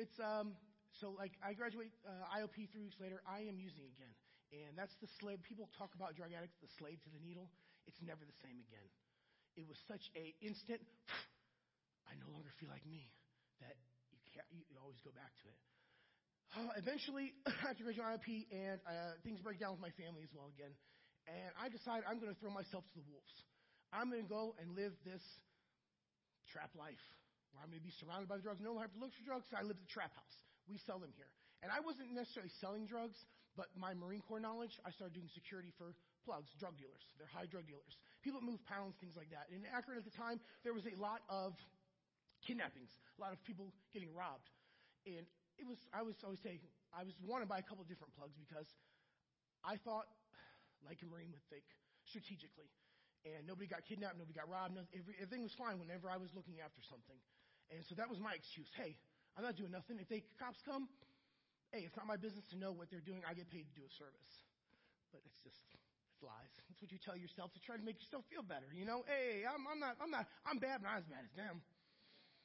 [0.00, 0.56] It's um,
[1.00, 3.18] so like I graduate uh, IOP three weeks later.
[3.26, 4.14] I am using again,
[4.54, 5.42] and that's the slave.
[5.42, 7.50] People talk about drug addicts, the slave to the needle.
[7.90, 8.88] It's never the same again.
[9.58, 10.82] It was such a instant.
[12.10, 13.10] I no longer feel like me.
[13.58, 13.74] That
[14.14, 14.46] you can't.
[14.54, 15.58] You, always go back to it.
[16.54, 17.32] Uh, eventually,
[17.68, 20.74] after graduating IOP, and uh, things break down with my family as well again,
[21.26, 23.34] and I decide I'm going to throw myself to the wolves.
[23.90, 25.22] I'm going to go and live this
[26.50, 27.00] trap life
[27.54, 28.58] where I'm going to be surrounded by drugs.
[28.58, 29.46] No longer have to look for drugs.
[29.54, 30.38] I live at the trap house.
[30.68, 31.28] We sell them here.
[31.62, 33.16] And I wasn't necessarily selling drugs,
[33.56, 37.04] but my Marine Corps knowledge, I started doing security for plugs, drug dealers.
[37.16, 37.94] They're high drug dealers.
[38.24, 39.48] People that move pounds, things like that.
[39.52, 41.56] And in Akron at the time, there was a lot of
[42.44, 44.48] kidnappings, a lot of people getting robbed.
[45.08, 45.24] And
[45.56, 46.60] it was, I was always say,
[46.92, 48.68] I was wanted by a couple of different plugs because
[49.64, 50.08] I thought,
[50.84, 51.64] like a Marine would think,
[52.08, 52.68] strategically.
[53.24, 56.60] And nobody got kidnapped, nobody got robbed, every, everything was fine whenever I was looking
[56.60, 57.16] after something.
[57.72, 58.68] And so that was my excuse.
[58.76, 59.00] Hey,
[59.36, 59.98] I'm not doing nothing.
[59.98, 60.86] If they cops come,
[61.74, 63.26] hey, it's not my business to know what they're doing.
[63.26, 64.34] I get paid to do a service.
[65.10, 65.90] But it's just it's
[66.22, 66.50] lies.
[66.70, 68.70] That's what you tell yourself to try to make yourself feel better.
[68.70, 71.34] You know, hey, I'm, I'm not I'm not I'm bad, but not as bad as
[71.34, 71.62] them.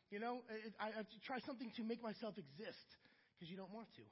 [0.09, 2.97] You know, it, I, I try something to make myself exist
[3.37, 4.05] because you don't want to.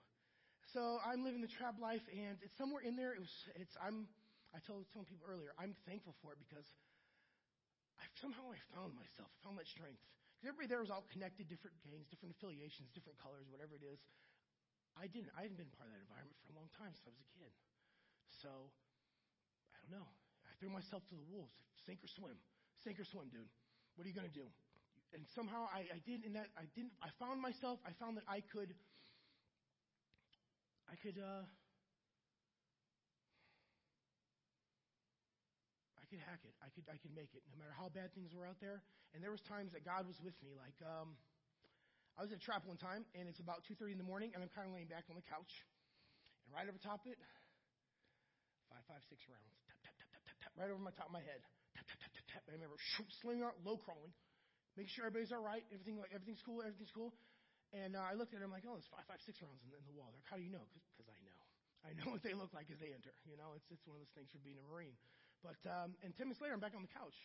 [0.74, 3.18] So I'm living the trap life, and it's somewhere in there.
[3.18, 4.06] It was it's I'm
[4.54, 5.58] I told some people earlier.
[5.58, 6.66] I'm thankful for it because
[7.98, 10.02] I somehow I found myself, I found that strength.
[10.38, 13.98] Because everybody there was all connected, different gangs, different affiliations, different colors, whatever it is.
[14.94, 15.34] I didn't.
[15.34, 17.30] I hadn't been part of that environment for a long time since I was a
[17.42, 17.54] kid.
[18.46, 18.70] So,
[19.74, 20.06] I don't know.
[20.46, 21.58] I threw myself to the wolves.
[21.90, 22.38] Sink or swim.
[22.86, 23.50] Sink or swim, dude.
[23.98, 24.46] What are you going to do?
[25.10, 28.28] And somehow I, I did in that I didn't I found myself, I found that
[28.30, 28.78] I could
[30.86, 31.50] I could uh
[36.18, 36.58] could hack it.
[36.66, 38.82] I could I could make it, no matter how bad things were out there.
[39.14, 40.58] And there was times that God was with me.
[40.58, 41.14] Like um,
[42.18, 44.42] I was at a trap one time, and it's about 2:30 in the morning, and
[44.42, 45.54] I'm kind of laying back on the couch,
[46.42, 47.22] and right over top of it,
[48.74, 51.16] five, five, six rounds, tap, tap, tap, tap, tap, tap, right over my top of
[51.16, 51.46] my head,
[51.78, 52.44] tap, tap, tap, tap, tap.
[52.50, 54.10] I remember shoot, sling out, low crawling,
[54.74, 57.14] making sure everybody's all right, everything like everything's cool, everything's cool.
[57.76, 59.70] And uh, I looked at it, I'm like, oh, there's five, five, six rounds in,
[59.76, 60.08] in the wall.
[60.16, 60.64] They're like, how do you know?
[60.72, 61.38] Because I know.
[61.86, 63.14] I know what they look like as they enter.
[63.28, 64.98] You know, it's it's one of those things for being a Marine.
[65.46, 67.16] But um, and ten minutes later, I'm back on the couch.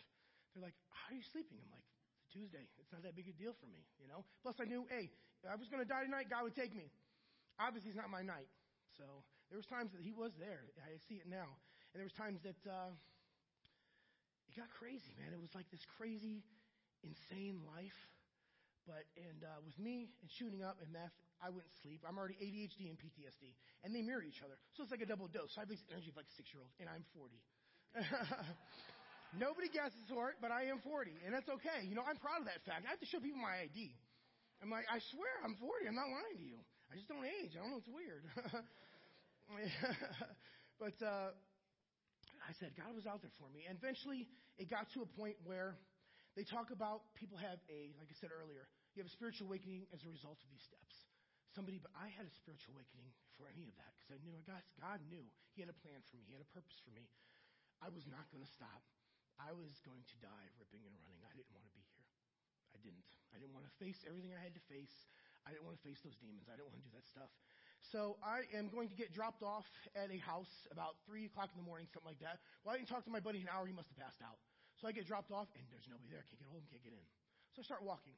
[0.53, 1.85] They're like, "How are you sleeping?" I'm like,
[2.21, 2.65] "It's Tuesday.
[2.77, 5.09] It's not that big a deal for me, you know." Plus, I knew, hey,
[5.41, 6.93] if I was going to die tonight, God would take me.
[7.57, 8.49] Obviously, it's not my night.
[8.97, 10.69] So there was times that He was there.
[10.81, 11.49] I see it now,
[11.93, 12.93] and there was times that uh,
[14.49, 15.33] it got crazy, man.
[15.33, 16.45] It was like this crazy,
[17.01, 17.97] insane life.
[18.85, 22.03] But and uh, with me and shooting up and meth, I wouldn't sleep.
[22.03, 24.59] I'm already ADHD and PTSD, and they mirror each other.
[24.75, 25.55] So it's like a double dose.
[25.55, 27.31] So I have this energy of like a six year old, and I'm 40.
[29.33, 31.85] Nobody guesses for it, but I am 40, and that's okay.
[31.89, 32.85] You know, I'm proud of that fact.
[32.85, 33.93] I have to show people my ID.
[34.61, 35.89] I'm like, I swear I'm 40.
[35.89, 36.61] I'm not lying to you.
[36.93, 37.57] I just don't age.
[37.57, 37.81] I don't know.
[37.81, 38.23] It's weird.
[40.83, 41.33] but uh,
[42.45, 44.29] I said God was out there for me, and eventually
[44.61, 45.81] it got to a point where
[46.37, 49.89] they talk about people have a, like I said earlier, you have a spiritual awakening
[49.93, 50.95] as a result of these steps.
[51.57, 54.61] Somebody, but I had a spiritual awakening for any of that because I knew God,
[54.81, 55.21] God knew
[55.53, 56.25] He had a plan for me.
[56.25, 57.05] He had a purpose for me.
[57.81, 58.83] I was not going to stop.
[59.41, 61.21] I was going to die ripping and running.
[61.25, 62.09] I didn't want to be here.
[62.73, 63.09] I didn't.
[63.33, 65.09] I didn't want to face everything I had to face.
[65.43, 66.47] I didn't want to face those demons.
[66.47, 67.31] I didn't want to do that stuff.
[67.83, 71.59] So I am going to get dropped off at a house about 3 o'clock in
[71.59, 72.39] the morning, something like that.
[72.63, 73.67] Well, I didn't talk to my buddy an hour.
[73.67, 74.39] He must have passed out.
[74.79, 76.23] So I get dropped off, and there's nobody there.
[76.23, 77.05] I can't get him, can't get in.
[77.51, 78.15] So I start walking.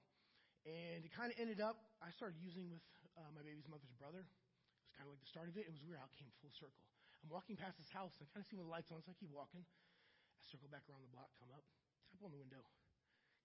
[0.70, 2.86] And it kind of ended up, I started using with
[3.18, 4.22] uh, my baby's mother's brother.
[4.22, 5.66] It was kind of like the start of it.
[5.66, 6.86] It was weird how it came full circle.
[7.26, 9.18] I'm walking past his house, I kind of see when the lights on, so I
[9.18, 9.66] keep walking.
[9.66, 11.66] I circle back around the block, come up,
[12.14, 12.62] tap on the window.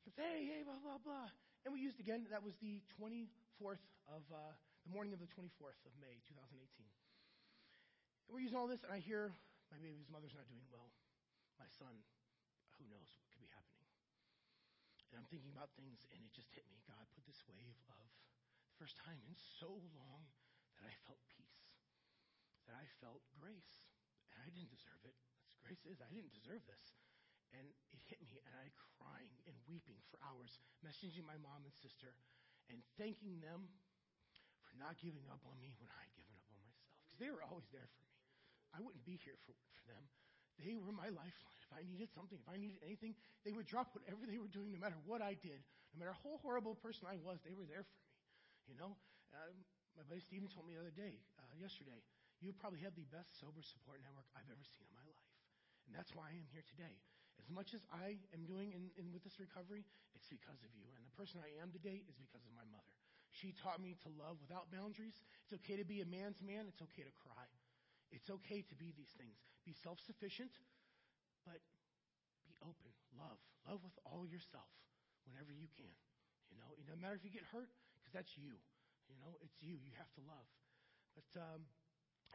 [0.04, 1.32] He goes, hey, hey, blah, blah, blah.
[1.64, 4.52] And we used again, that was the 24th of, uh,
[4.84, 6.60] the morning of the 24th of May, 2018.
[6.60, 9.32] And we're using all this, and I hear
[9.72, 10.92] my baby's mother's not doing well.
[11.56, 11.92] My son,
[12.76, 13.88] who knows what could be happening.
[15.12, 16.80] And I'm thinking about things, and it just hit me.
[16.84, 18.08] God put this wave of
[18.64, 20.24] the first time in so long
[20.78, 21.59] that I felt peace,
[22.70, 23.82] that I felt grace.
[24.30, 25.18] And I didn't deserve it.
[25.42, 25.98] That's grace is.
[25.98, 26.94] I didn't deserve this.
[27.50, 31.74] And it hit me, and I crying and weeping for hours, messaging my mom and
[31.82, 32.14] sister,
[32.70, 33.66] and thanking them
[34.62, 36.94] for not giving up on me when I had given up on myself.
[37.02, 38.14] Because they were always there for me.
[38.70, 40.06] I wouldn't be here for, for them.
[40.62, 41.58] They were my lifeline.
[41.66, 44.70] If I needed something, if I needed anything, they would drop whatever they were doing,
[44.70, 45.58] no matter what I did,
[45.90, 48.14] no matter how horrible person I was, they were there for me.
[48.70, 48.94] You know,
[49.34, 49.58] um,
[49.98, 51.98] my buddy Steven told me the other day, uh, yesterday,
[52.40, 55.30] you probably have the best sober support network I've ever seen in my life.
[55.88, 56.96] And that's why I am here today.
[57.40, 60.84] As much as I am doing in, in with this recovery, it's because of you.
[60.96, 62.92] And the person I am today is because of my mother.
[63.32, 65.16] She taught me to love without boundaries.
[65.46, 66.68] It's okay to be a man's man.
[66.68, 67.46] It's okay to cry.
[68.10, 69.38] It's okay to be these things.
[69.62, 70.50] Be self sufficient,
[71.46, 71.62] but
[72.42, 72.90] be open.
[73.14, 73.38] Love.
[73.70, 74.66] Love with all yourself
[75.24, 75.94] whenever you can.
[76.50, 77.70] You know, it doesn't matter if you get hurt,
[78.02, 78.58] because that's you.
[79.06, 79.78] You know, it's you.
[79.78, 80.48] You have to love.
[81.14, 81.62] But um,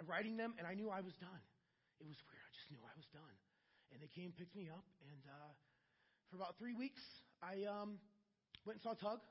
[0.03, 1.43] writing them, and I knew I was done.
[2.03, 2.43] It was weird.
[2.43, 3.35] I just knew I was done.
[3.95, 5.51] And they came, picked me up, and uh,
[6.27, 6.99] for about three weeks,
[7.39, 7.95] I um,
[8.67, 9.23] went and saw Tug.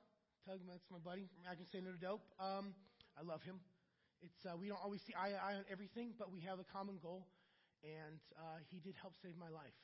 [0.48, 2.24] Tug, that's my buddy from I Can Say No to Dope.
[2.40, 2.72] Um,
[3.12, 3.61] I love him.
[4.24, 6.64] It's uh, we don't always see eye to eye on everything, but we have a
[6.72, 7.29] common goal,
[7.85, 9.77] and uh, he did help save my life.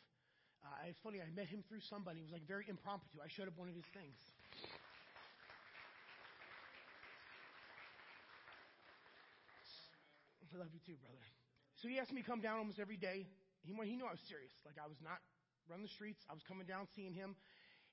[0.64, 1.21] Uh, it's funny.
[1.21, 2.21] I met him through somebody.
[2.21, 3.21] It was like very impromptu.
[3.21, 4.16] I showed up one of his things.
[10.51, 11.23] I love you too, brother.
[11.79, 13.27] So he asked me to come down almost every day.
[13.63, 14.53] He, he knew I was serious.
[14.67, 15.23] Like I was not
[15.71, 16.27] running the streets.
[16.27, 17.39] I was coming down, seeing him.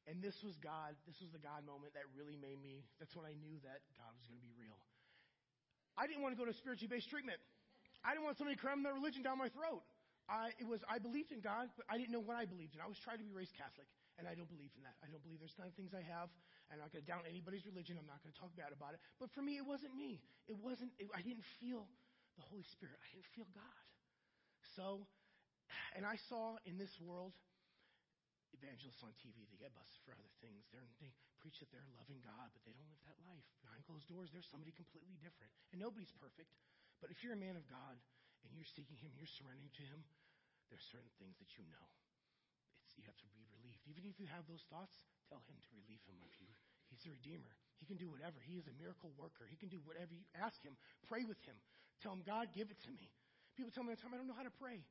[0.07, 0.95] And this was God.
[1.03, 4.11] This was the God moment that really made me, that's when I knew that God
[4.15, 4.79] was going to be real.
[5.99, 7.37] I didn't want to go to a spiritually based treatment.
[8.07, 9.83] I didn't want somebody to cram their religion down my throat.
[10.31, 12.83] I, it was, I believed in God, but I didn't know what I believed in.
[12.83, 13.87] I was trying to be raised Catholic,
[14.19, 14.95] and I don't believe in that.
[14.99, 16.27] I don't believe there's none of things I have.
[16.67, 17.95] I'm not going to down anybody's religion.
[17.95, 18.99] I'm not going to talk bad about it.
[19.23, 20.19] But for me, it wasn't me.
[20.51, 21.87] It wasn't, it, I didn't feel
[22.37, 22.97] the Holy Spirit.
[23.01, 23.85] I didn't feel God.
[24.77, 25.09] So,
[25.97, 27.33] and I saw in this world
[28.55, 30.65] evangelists on TV, they get busted for other things.
[30.71, 33.45] They're, they preach that they're loving God, but they don't live that life.
[33.61, 35.51] Behind closed doors, there's somebody completely different.
[35.73, 36.49] And nobody's perfect.
[37.03, 37.97] But if you're a man of God
[38.45, 40.01] and you're seeking Him, you're surrendering to Him,
[40.71, 41.87] there's certain things that you know.
[42.83, 43.83] It's, you have to be relieved.
[43.85, 44.93] Even if you have those thoughts,
[45.29, 46.49] tell Him to relieve Him of you.
[46.89, 47.51] He's a redeemer.
[47.77, 48.41] He can do whatever.
[48.41, 49.45] He is a miracle worker.
[49.45, 50.73] He can do whatever you ask Him.
[51.05, 51.55] Pray with Him.
[52.01, 53.09] Tell Him, God, give it to me.
[53.57, 54.85] People tell me all the time, I don't know how to pray.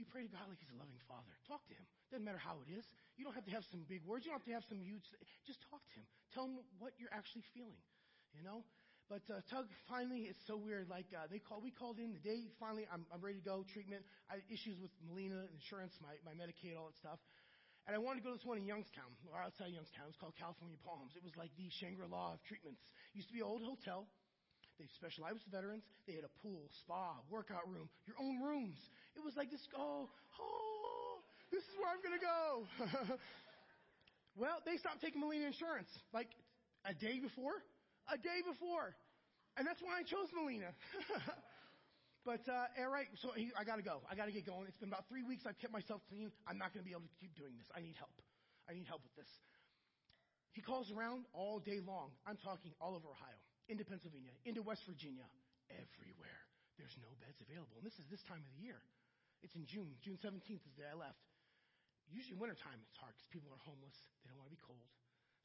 [0.00, 1.32] You pray to God like He's a loving Father.
[1.44, 1.84] Talk to Him.
[2.08, 2.84] Doesn't matter how it is.
[3.20, 4.24] You don't have to have some big words.
[4.24, 5.04] You don't have to have some huge.
[5.44, 6.06] Just talk to Him.
[6.32, 7.76] Tell Him what you're actually feeling.
[8.32, 8.64] You know.
[9.12, 10.86] But uh, Tug finally, it's so weird.
[10.86, 12.46] Like uh, they call, we called in the day.
[12.62, 13.66] Finally, I'm, I'm ready to go.
[13.74, 14.06] Treatment.
[14.30, 17.20] I had issues with Molina insurance, my my Medicaid, all that stuff.
[17.90, 20.06] And I wanted to go to this one in Youngstown, or outside Youngstown.
[20.06, 21.18] It was called California Palms.
[21.18, 22.80] It was like the Shangri-La of treatments.
[23.10, 24.06] It used to be an old hotel.
[24.80, 25.84] They specialized with veterans.
[26.08, 28.80] They had a pool, spa, workout room, your own rooms.
[29.12, 31.12] It was like this, oh, oh,
[31.52, 32.40] this is where I'm going to go.
[34.40, 36.32] well, they stopped taking Molina insurance like
[36.88, 37.60] a day before,
[38.08, 38.96] a day before.
[39.60, 40.72] And that's why I chose Molina.
[42.24, 44.00] but, uh, all right, so I got to go.
[44.08, 44.64] I got to get going.
[44.64, 45.44] It's been about three weeks.
[45.44, 46.32] I've kept myself clean.
[46.48, 47.68] I'm not to be able to keep doing this.
[47.76, 48.16] I need help.
[48.64, 49.28] I need help with this.
[50.56, 52.16] He calls around all day long.
[52.24, 53.36] I'm talking all over Ohio
[53.70, 55.24] into Pennsylvania, into West Virginia,
[55.70, 56.42] everywhere.
[56.74, 57.78] There's no beds available.
[57.78, 58.82] And this is this time of the year.
[59.46, 59.94] It's in June.
[60.02, 61.22] June 17th is the day I left.
[62.10, 63.94] Usually wintertime it's hard because people are homeless.
[64.26, 64.90] They don't want to be cold.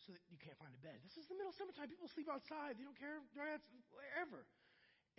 [0.02, 0.98] So you can't find a bed.
[1.06, 1.88] This is the middle of summertime.
[1.88, 2.76] People sleep outside.
[2.82, 4.44] They don't care wherever.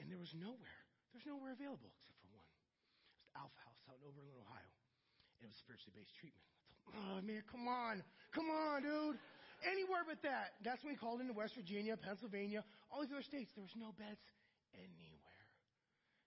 [0.02, 0.80] And there was nowhere.
[1.14, 2.44] There's nowhere available except for one.
[2.44, 4.72] It was the Alpha House out in Oberlin, Ohio.
[5.40, 6.44] And it was spiritually based treatment.
[6.92, 8.04] oh, man, come on.
[8.34, 9.16] Come on, dude.
[9.64, 10.60] Anywhere but that.
[10.60, 12.60] That's when he called into West Virginia, Pennsylvania,
[12.92, 13.48] all these other states.
[13.56, 14.20] There was no beds
[14.76, 15.40] anywhere.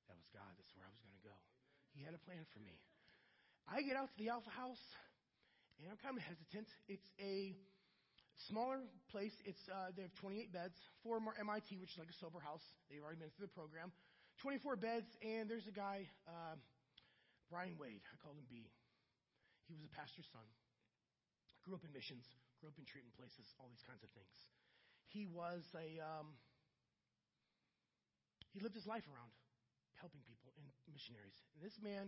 [0.09, 0.49] That was God.
[0.57, 1.35] That's where I was going to go.
[1.93, 2.73] He had a plan for me.
[3.69, 4.81] I get out to the Alpha House,
[5.77, 6.65] and I'm kind of hesitant.
[6.89, 7.53] It's a
[8.49, 8.81] smaller
[9.13, 9.35] place.
[9.45, 10.73] It's uh, they have 28 beds,
[11.05, 12.65] four more MIT, which is like a sober house.
[12.89, 13.93] They've already been through the program.
[14.41, 16.55] 24 beds, and there's a guy, uh,
[17.51, 18.01] Brian Wade.
[18.09, 18.65] I called him B.
[19.67, 20.47] He was a pastor's son.
[21.61, 22.25] Grew up in missions
[22.59, 24.51] grew up in treatment places, all these kinds of things.
[25.07, 26.35] he was a um,
[28.51, 29.31] he lived his life around
[29.99, 31.43] helping people and missionaries.
[31.55, 32.07] And this man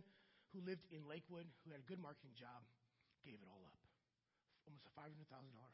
[0.55, 2.63] who lived in Lakewood, who had a good marketing job,
[3.23, 3.79] gave it all up.
[4.67, 5.27] Almost a $500,000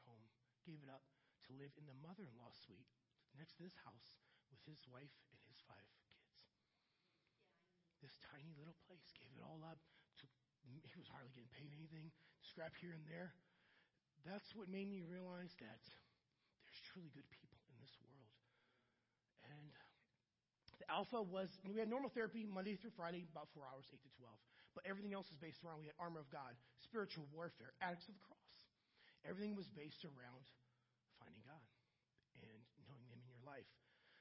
[0.10, 0.26] home,
[0.66, 1.06] gave it up
[1.48, 2.90] to live in the mother in law suite
[3.38, 4.18] next to this house
[4.50, 6.26] with his wife and his five kids.
[8.02, 9.82] This tiny little place gave it all up.
[10.22, 10.26] To,
[10.66, 12.10] he was hardly getting paid anything,
[12.42, 13.34] scrap here and there.
[14.28, 15.82] That's what made me realize that
[16.68, 18.28] there's truly good people in this world.
[19.48, 19.72] And
[20.84, 24.12] the Alpha was, we had normal therapy Monday through Friday, about four hours, 8 to
[24.20, 24.28] 12.
[24.76, 28.20] But everything else was based around, we had armor of God, spiritual warfare, addicts of
[28.20, 28.52] the cross.
[29.24, 30.44] Everything was based around
[31.24, 31.64] finding God
[32.44, 33.66] and knowing Him in your life.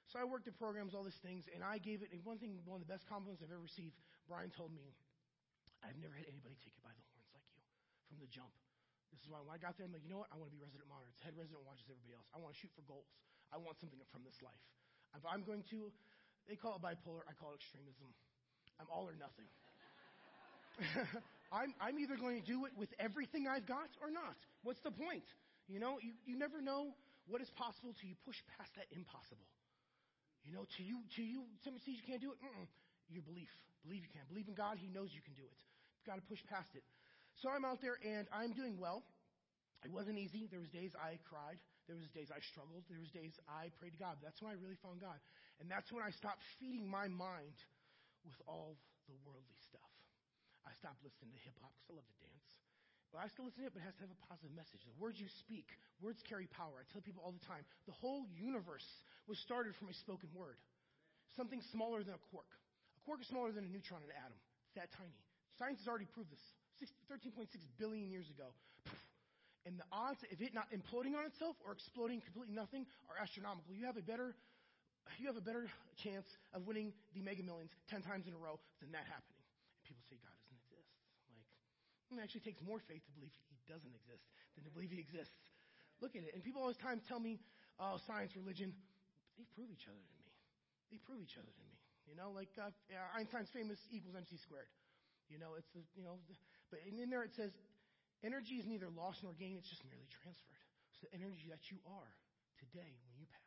[0.07, 2.62] So I worked at programs, all these things, and I gave it, and one thing,
[2.62, 3.99] one of the best compliments I've ever received,
[4.31, 4.95] Brian told me,
[5.83, 7.61] I've never had anybody take it by the horns like you
[8.07, 8.55] from the jump.
[9.16, 10.29] This is why when I got there, I'm like, you know what?
[10.29, 11.09] I want to be resident monitor.
[11.16, 12.29] It's head resident watches everybody else.
[12.37, 13.09] I want to shoot for goals.
[13.48, 14.61] I want something from this life.
[15.16, 15.88] If I'm going to,
[16.44, 18.12] they call it bipolar, I call it extremism.
[18.76, 19.48] I'm all or nothing.
[21.57, 24.37] I'm, I'm either going to do it with everything I've got or not.
[24.61, 25.24] What's the point?
[25.64, 26.92] You know, you, you never know
[27.24, 29.48] what is possible till you push past that impossible.
[30.44, 32.38] You know, to you, to you, somebody says you can't do it.
[32.44, 32.68] Mm-mm.
[33.09, 33.50] Your belief,
[33.83, 34.22] believe you can.
[34.29, 34.76] Believe in God.
[34.76, 35.59] He knows you can do it.
[35.98, 36.85] You've got to push past it.
[37.42, 39.05] So I'm out there and I'm doing well.
[39.85, 40.49] It wasn't easy.
[40.49, 41.61] There was days I cried.
[41.85, 42.83] There was days I struggled.
[42.88, 44.18] There was days I prayed to God.
[44.25, 45.20] That's when I really found God.
[45.61, 47.55] And that's when I stopped feeding my mind
[48.25, 48.75] with all
[49.07, 49.92] the worldly stuff.
[50.66, 52.51] I stopped listening to hip hop because I love to dance.
[53.14, 54.83] But I still listen to it, but it has to have a positive message.
[54.83, 55.70] The words you speak,
[56.03, 56.83] words carry power.
[56.83, 58.85] I tell people all the time the whole universe
[59.31, 60.59] was started from a spoken word.
[61.38, 62.51] Something smaller than a quark.
[62.99, 64.40] A quark is smaller than a neutron and an atom.
[64.66, 65.14] It's that tiny.
[65.62, 66.42] Science has already proved this.
[67.11, 68.53] 13.6 billion years ago.
[69.67, 73.75] And the odds of it not imploding on itself or exploding completely nothing are astronomical.
[73.75, 74.35] You have a better
[75.19, 75.71] you have a better
[76.03, 79.39] chance of winning the mega millions 10 times in a row than that happening.
[79.39, 80.91] And people say God doesn't exist.
[81.31, 81.47] Like,
[82.11, 84.27] it actually takes more faith to believe he doesn't exist
[84.59, 85.55] than to believe he exists.
[86.03, 86.35] Look at it.
[86.35, 87.39] And people all the time tell me,
[87.79, 88.75] oh, science, religion,
[89.39, 90.27] they prove each other to me.
[90.91, 91.75] They prove each other to me.
[92.07, 92.71] You know, like uh,
[93.15, 94.71] Einstein's famous equals mc squared.
[95.27, 96.23] You know, it's the, you know,
[96.70, 97.55] but in there it says
[98.24, 100.64] energy is neither lost nor gained, it's just merely transferred.
[100.98, 102.12] So the energy that you are
[102.59, 103.46] today when you pass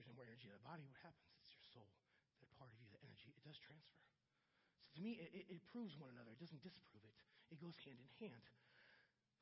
[0.00, 0.80] there's no more energy in the body.
[0.88, 1.28] What happens?
[1.44, 1.92] It's your soul,
[2.40, 3.36] that part of you, the energy.
[3.36, 4.00] It does transfer.
[4.88, 6.32] So to me, it, it, it proves one another.
[6.32, 7.12] It doesn't disprove it.
[7.52, 8.44] It goes hand in hand.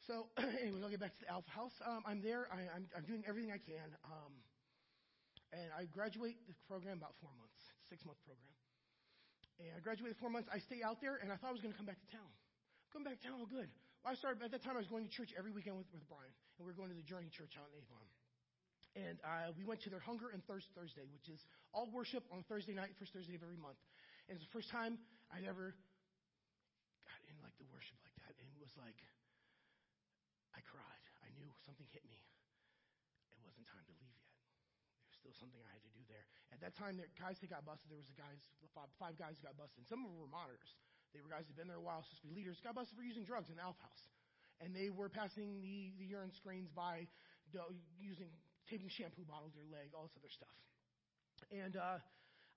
[0.02, 1.78] So, anyways, I'll get back to the Alpha House.
[1.86, 2.50] Um, I'm there.
[2.50, 3.86] I, am doing everything I can.
[4.02, 4.34] Um,
[5.54, 7.54] and I graduate the program about four months,
[7.86, 8.50] six month program.
[9.58, 10.46] And I graduated four months.
[10.54, 12.30] I stay out there, and I thought I was going to come back to town.
[12.94, 13.68] Come back to town, oh good.
[14.00, 14.78] Well, I started at that time.
[14.78, 16.98] I was going to church every weekend with, with Brian, and we were going to
[16.98, 18.06] the Journey Church out in Avon.
[18.96, 21.42] And uh, we went to their Hunger and Thirst Thursday, which is
[21.74, 23.78] all worship on Thursday night, first Thursday of every month.
[24.30, 24.96] And it's the first time
[25.28, 25.76] I'd ever
[27.04, 28.96] got in like the worship like that, and it was like
[30.56, 31.04] I cried.
[31.20, 32.16] I knew something hit me.
[33.34, 34.07] It wasn't time to leave
[35.28, 36.24] was something I had to do there.
[36.50, 37.92] At that time, there guys that got busted.
[37.92, 38.40] There was a guys,
[38.96, 39.84] five, guys got busted.
[39.86, 40.72] Some of them were monitors.
[41.12, 42.60] They were guys that had been there a while, supposed to be leaders.
[42.64, 44.04] Got busted for using drugs in the Alpha House,
[44.60, 47.08] and they were passing the the urine screens by
[47.96, 48.28] using
[48.68, 50.52] taping shampoo bottle to their leg, all this other stuff.
[51.48, 52.00] And uh,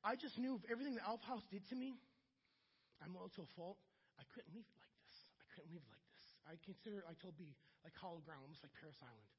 [0.03, 1.95] I just knew everything the Alpha House did to me,
[2.99, 3.79] I'm loyal to a fault.
[4.19, 5.15] I couldn't leave it like this.
[5.39, 6.25] I couldn't leave it like this.
[6.45, 9.29] I consider, I told B, like hollow ground, almost like Parris Island.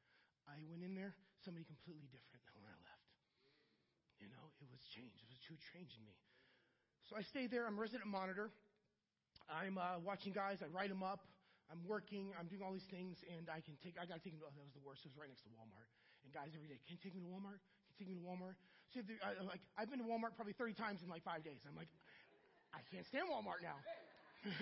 [0.48, 1.14] I went in there,
[1.46, 2.71] somebody completely different than when.
[4.22, 5.18] You know, it was change.
[5.18, 5.42] It was
[5.74, 6.14] change in me.
[7.10, 7.66] So I stayed there.
[7.66, 8.54] I'm resident monitor.
[9.50, 10.62] I'm uh, watching guys.
[10.62, 11.26] I write them up.
[11.66, 12.30] I'm working.
[12.38, 13.98] I'm doing all these things, and I can take.
[13.98, 14.46] I got to take them.
[14.46, 15.02] Oh, that was the worst.
[15.02, 15.90] It was right next to Walmart.
[16.22, 17.58] And guys every day, can you take me to Walmart?
[17.58, 18.54] Can you take me to Walmart?
[18.94, 21.64] So I, like, I've been to Walmart probably 30 times in like five days.
[21.66, 21.90] I'm like,
[22.76, 23.80] I can't stand Walmart now.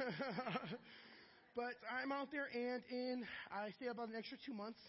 [1.58, 4.80] but I'm out there, and in I stayed about an extra two months,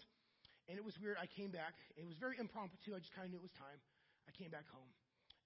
[0.70, 1.18] and it was weird.
[1.20, 1.74] I came back.
[1.98, 2.94] It was very impromptu.
[2.94, 3.82] I just kind of knew it was time.
[4.26, 4.90] I came back home,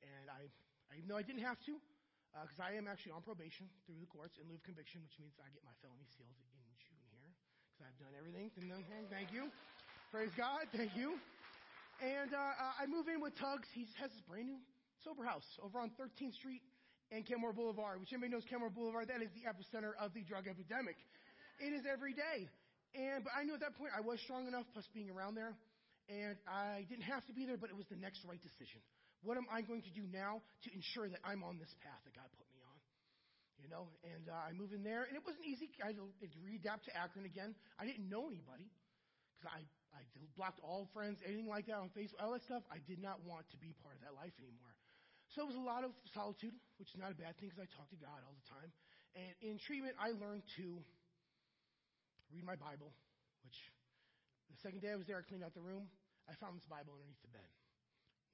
[0.03, 0.49] and I,
[0.91, 1.77] I even though I didn't have to,
[2.33, 5.16] because uh, I am actually on probation through the courts in lieu of conviction, which
[5.16, 7.33] means I get my felony sealed in June here,
[7.72, 8.53] because I've done everything.
[9.09, 9.49] Thank you.
[10.12, 10.68] Praise God.
[10.72, 11.16] Thank you.
[12.05, 13.64] And uh, uh, I move in with Tugs.
[13.72, 14.61] He has his brand new
[15.01, 16.61] sober house over on 13th Street
[17.11, 20.45] and Kenmore Boulevard, which anybody knows Kenmore Boulevard, that is the epicenter of the drug
[20.51, 20.97] epidemic.
[21.62, 22.51] It is every day.
[22.95, 25.55] And but I knew at that point I was strong enough, plus being around there,
[26.07, 28.78] and I didn't have to be there, but it was the next right decision.
[29.26, 32.14] What am I going to do now to ensure that I'm on this path that
[32.14, 32.76] God put me on?
[33.59, 35.72] You know, and uh, I move in there, and it wasn't easy.
[35.80, 37.57] I had to readapt to Akron again.
[37.80, 38.68] I didn't know anybody
[39.32, 39.64] because I,
[39.96, 40.04] I
[40.36, 42.62] blocked all friends, anything like that on Facebook, all that stuff.
[42.68, 44.76] I did not want to be part of that life anymore.
[45.34, 47.68] So it was a lot of solitude, which is not a bad thing because I
[47.74, 48.70] talk to God all the time.
[49.16, 50.78] And in treatment, I learned to
[52.30, 52.92] read my Bible,
[53.42, 53.57] which
[54.51, 55.90] the second day I was there, I cleaned out the room.
[56.26, 57.51] I found this Bible underneath the bed.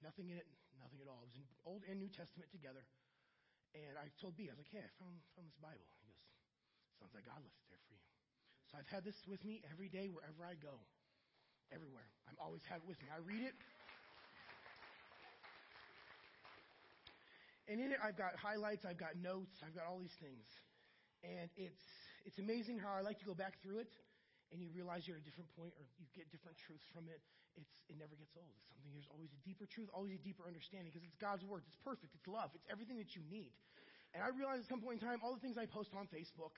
[0.01, 0.49] Nothing in it,
[0.81, 1.21] nothing at all.
[1.25, 2.83] It was in Old and New Testament together.
[3.73, 5.85] And I told B, I was like, hey, I found, found this Bible.
[6.01, 6.21] He goes,
[7.01, 8.05] sounds like God left it there for you.
[8.69, 10.77] So I've had this with me every day wherever I go.
[11.73, 12.09] Everywhere.
[12.29, 13.09] I'm always have it with me.
[13.09, 13.57] I read it.
[17.71, 20.45] And in it, I've got highlights, I've got notes, I've got all these things.
[21.25, 21.81] And it's,
[22.27, 23.93] it's amazing how I like to go back through it
[24.53, 27.19] and you realize you're at a different point or you get different truths from it.
[27.57, 28.53] It's, it never gets old.
[28.53, 31.65] It's something, there's always a deeper truth, always a deeper understanding because it's God's word.
[31.69, 32.13] It's perfect.
[32.13, 32.53] It's love.
[32.53, 33.53] It's everything that you need.
[34.13, 36.53] And I realized at some point in time, all the things I post on Facebook,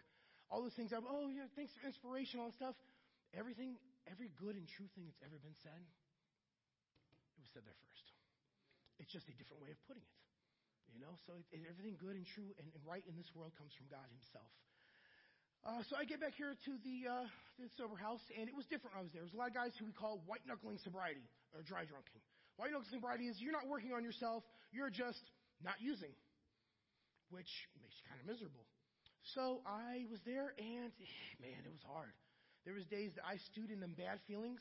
[0.50, 2.74] all those things I, oh yeah, thanks for inspiration, all stuff,
[3.30, 3.78] everything,
[4.10, 8.06] every good and true thing that's ever been said, it was said there first.
[8.98, 10.18] It's just a different way of putting it.
[10.94, 13.50] You know, so it, it, everything good and true and, and, right in this world
[13.58, 14.46] comes from God Himself.
[15.64, 17.24] Uh, so I get back here to the, uh,
[17.56, 19.24] the sober house, and it was different when I was there.
[19.24, 21.24] There was a lot of guys who we call white knuckling sobriety
[21.56, 22.20] or dry drunking.
[22.60, 24.44] White knuckling sobriety is you're not working on yourself,
[24.76, 25.24] you're just
[25.64, 26.12] not using,
[27.32, 27.48] which
[27.80, 28.68] makes you kind of miserable.
[29.32, 30.92] So I was there, and
[31.40, 32.12] man, it was hard.
[32.68, 34.60] There was days that I stewed in them bad feelings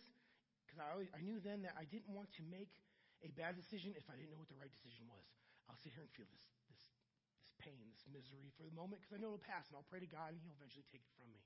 [0.64, 2.72] because I, I knew then that I didn't want to make
[3.28, 5.28] a bad decision if I didn't know what the right decision was.
[5.68, 6.48] I'll sit here and feel this,
[7.64, 10.12] pain, this misery for the moment because I know it'll pass and I'll pray to
[10.12, 11.40] God and He'll eventually take it from me.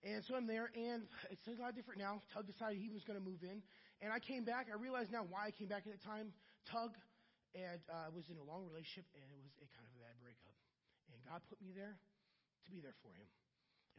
[0.00, 2.24] And so I'm there, and it's a lot different now.
[2.32, 3.60] Tug decided he was going to move in,
[4.00, 4.72] and I came back.
[4.72, 6.32] I realized now why I came back at the time.
[6.72, 6.96] Tug
[7.52, 10.16] and uh, was in a long relationship, and it was a kind of a bad
[10.24, 10.56] breakup.
[11.12, 13.28] And God put me there to be there for him.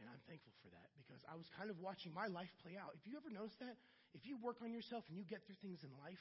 [0.02, 2.90] And I'm thankful for that because I was kind of watching my life play out.
[2.98, 3.78] If you ever notice that,
[4.18, 6.18] if you work on yourself and you get through things in life,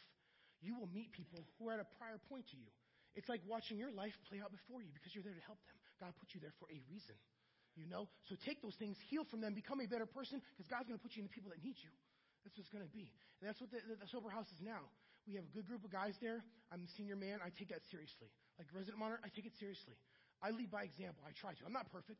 [0.61, 2.69] you will meet people who are at a prior point to you.
[3.15, 5.75] It's like watching your life play out before you because you're there to help them.
[5.99, 7.15] God put you there for a reason.
[7.75, 8.07] You know?
[8.27, 11.03] So take those things, heal from them, become a better person because God's going to
[11.03, 11.91] put you in the people that need you.
[12.43, 13.11] That's what it's going to be.
[13.39, 14.89] And that's what the, the, the, sober house is now.
[15.29, 16.41] We have a good group of guys there.
[16.73, 17.37] I'm the senior man.
[17.45, 18.33] I take that seriously.
[18.57, 19.93] Like resident monitor, I take it seriously.
[20.41, 21.21] I lead by example.
[21.21, 21.61] I try to.
[21.65, 22.17] I'm not perfect.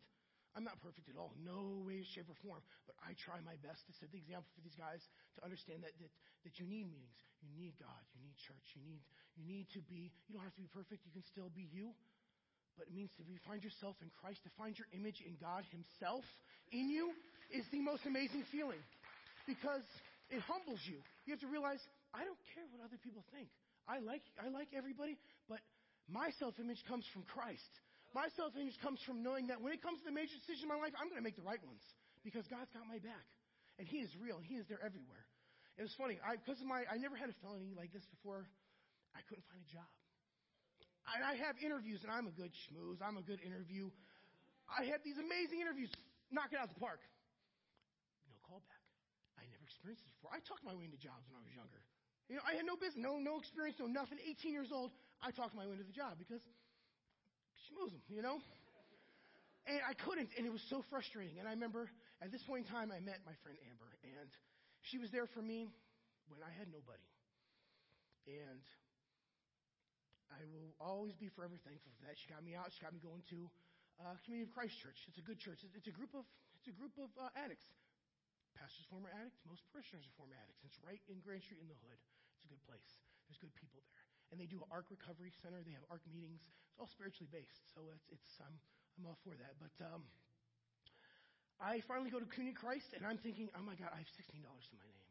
[0.51, 1.31] I'm not perfect at all.
[1.39, 2.59] No way, shape, or form.
[2.83, 4.99] But I try my best to set the example for these guys
[5.37, 6.11] to understand that, that,
[6.43, 7.15] that you need meetings.
[7.39, 8.03] You need God.
[8.11, 8.67] You need church.
[8.75, 9.01] You need,
[9.39, 11.07] you need to be, you don't have to be perfect.
[11.07, 11.95] You can still be you.
[12.75, 15.63] But it means to be, find yourself in Christ, to find your image in God
[15.71, 16.23] Himself
[16.71, 17.11] in you
[17.51, 18.79] is the most amazing feeling
[19.43, 19.83] because
[20.31, 20.99] it humbles you.
[21.27, 21.83] You have to realize,
[22.15, 23.51] I don't care what other people think.
[23.87, 25.19] I like, I like everybody,
[25.51, 25.59] but
[26.07, 27.71] my self image comes from Christ.
[28.11, 30.71] My self image comes from knowing that when it comes to the major decisions in
[30.71, 31.83] my life, I'm going to make the right ones
[32.27, 33.27] because God's got my back.
[33.79, 34.43] And He is real.
[34.43, 35.23] He is there everywhere.
[35.79, 36.19] It was funny.
[36.19, 38.45] I, because my, I never had a felony like this before.
[39.15, 39.87] I couldn't find a job.
[41.15, 43.01] And I have interviews, and I'm a good schmooze.
[43.01, 43.89] I'm a good interview.
[44.69, 45.89] I had these amazing interviews.
[46.29, 47.01] Knock it out of the park.
[48.29, 48.83] No callback.
[49.35, 50.31] I never experienced this before.
[50.31, 51.81] I talked my way into jobs when I was younger.
[52.31, 54.15] You know, I had no business, no, no experience, no nothing.
[54.23, 56.39] 18 years old, I talked my way into the job because
[57.71, 58.43] schmooze them, you know?
[59.69, 61.39] And I couldn't, and it was so frustrating.
[61.39, 61.87] And I remember
[62.19, 64.29] at this point in time, I met my friend Amber, and
[64.89, 65.71] she was there for me
[66.27, 67.05] when I had nobody.
[68.25, 68.65] And
[70.33, 72.17] I will always be forever thankful for that.
[72.17, 72.73] She got me out.
[72.73, 73.49] She got me going to
[74.01, 74.97] uh, Community of Christ Church.
[75.05, 75.61] It's a good church.
[75.61, 76.25] It's a group of
[76.57, 77.65] it's a group of uh, addicts.
[78.53, 79.33] Pastor's former addict.
[79.49, 80.61] Most parishioners are former addicts.
[80.65, 81.97] It's right in Grand Street in the hood.
[82.37, 82.89] It's a good place.
[83.25, 84.00] There's good people there
[84.31, 85.59] and they do an ARC recovery center.
[85.61, 86.39] They have ARC meetings.
[86.71, 88.55] It's all spiritually based, so it's, it's I'm,
[88.97, 89.59] I'm all for that.
[89.59, 90.07] But um,
[91.59, 94.39] I finally go to Community Christ, and I'm thinking, oh my God, I have $16
[94.39, 95.01] to my name.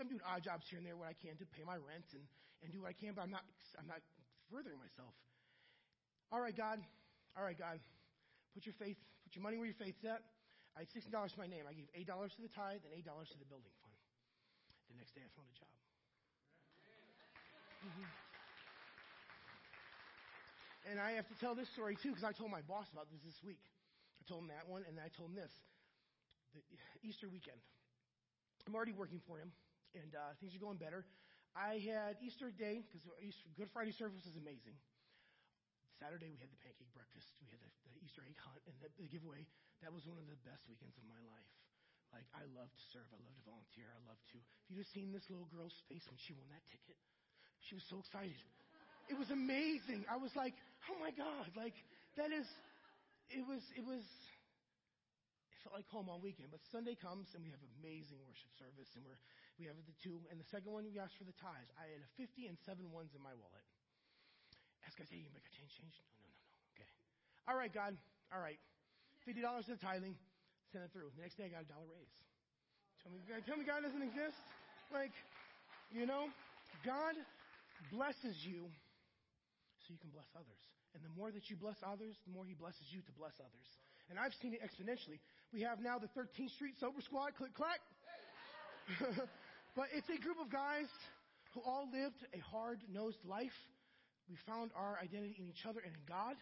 [0.00, 2.24] I'm doing odd jobs here and there, what I can to pay my rent and,
[2.64, 3.44] and do what I can, but I'm not,
[3.76, 4.00] I'm not
[4.48, 5.12] furthering myself.
[6.32, 6.80] All right, God.
[7.36, 7.76] All right, God.
[8.56, 8.96] Put your faith,
[9.28, 10.24] put your money where your faith's at.
[10.72, 11.68] I had $16 to my name.
[11.68, 13.92] I gave $8 to the tithe and $8 to the building fund.
[14.88, 15.68] The next day I found a job.
[17.84, 18.29] Mm-hmm.
[20.88, 23.20] And I have to tell this story too because I told my boss about this
[23.20, 23.60] this week.
[24.20, 25.52] I told him that one, and then I told him this.
[26.56, 26.62] The
[27.04, 27.60] Easter weekend.
[28.66, 29.52] I'm already working for him,
[29.94, 31.04] and uh, things are going better.
[31.54, 33.02] I had Easter day because
[33.58, 34.76] Good Friday service was amazing.
[35.98, 37.28] Saturday we had the pancake breakfast.
[37.44, 39.44] We had the, the Easter egg hunt and the, the giveaway.
[39.84, 41.50] That was one of the best weekends of my life.
[42.14, 43.06] Like I love to serve.
[43.12, 43.90] I love to volunteer.
[43.90, 44.36] I love to.
[44.38, 46.98] If you'd have seen this little girl's face when she won that ticket,
[47.68, 48.38] she was so excited.
[49.10, 50.06] It was amazing.
[50.06, 50.54] I was like,
[50.88, 51.76] oh my God, like
[52.16, 52.48] that is,
[53.28, 56.48] it was, it was, it felt like home all weekend.
[56.48, 59.20] But Sunday comes and we have amazing worship service and we're
[59.60, 60.16] We have the two.
[60.32, 61.68] And the second one, we asked for the tithes.
[61.76, 63.66] I had a 50 and seven ones in my wallet.
[64.88, 65.92] Ask guys, hey, you make a change, change?
[66.00, 66.48] No, no, no, no.
[66.72, 66.88] Okay.
[67.44, 67.92] All right, God.
[68.32, 68.56] All right.
[69.28, 69.36] $50
[69.68, 70.16] to the tithing.
[70.72, 71.12] Send it through.
[71.12, 72.16] The next day, I got a dollar raise.
[73.04, 74.40] Tell me, tell me God doesn't exist?
[74.88, 75.12] Like,
[75.92, 76.32] you know,
[76.84, 77.14] God
[77.92, 78.68] blesses you
[79.90, 80.62] you can bless others.
[80.94, 83.68] And the more that you bless others, the more He blesses you to bless others.
[84.10, 85.18] And I've seen it exponentially.
[85.50, 87.82] We have now the 13th Street Sober Squad, click, clack.
[89.78, 90.90] but it's a group of guys
[91.54, 93.54] who all lived a hard nosed life.
[94.30, 96.38] We found our identity in each other and in God.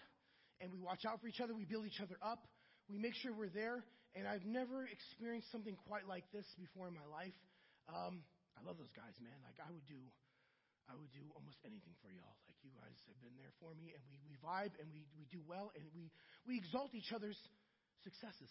[0.60, 1.54] And we watch out for each other.
[1.54, 2.44] We build each other up.
[2.88, 3.84] We make sure we're there.
[4.16, 7.36] And I've never experienced something quite like this before in my life.
[7.88, 8.24] Um,
[8.56, 9.36] I love those guys, man.
[9.44, 10.00] Like I would do,
[10.88, 12.36] I would do almost anything for y'all.
[12.48, 15.28] Like you guys have been there for me, and we, we vibe and we, we
[15.28, 16.08] do well, and we,
[16.48, 17.36] we exalt each other's
[18.00, 18.48] successes.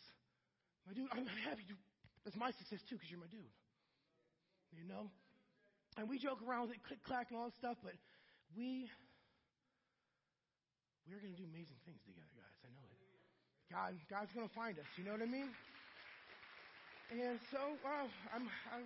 [0.85, 1.75] My dude, I'm happy to.
[2.21, 3.49] That's my success too, because you're my dude.
[4.77, 5.09] You know?
[5.97, 7.97] And we joke around with it, click clack and all that stuff, but
[8.53, 8.85] we
[11.09, 12.59] we're gonna do amazing things together, guys.
[12.61, 12.99] I know it.
[13.71, 14.85] God, God's gonna find us.
[14.99, 15.49] You know what I mean?
[17.09, 18.83] And so, well, I'm, I'm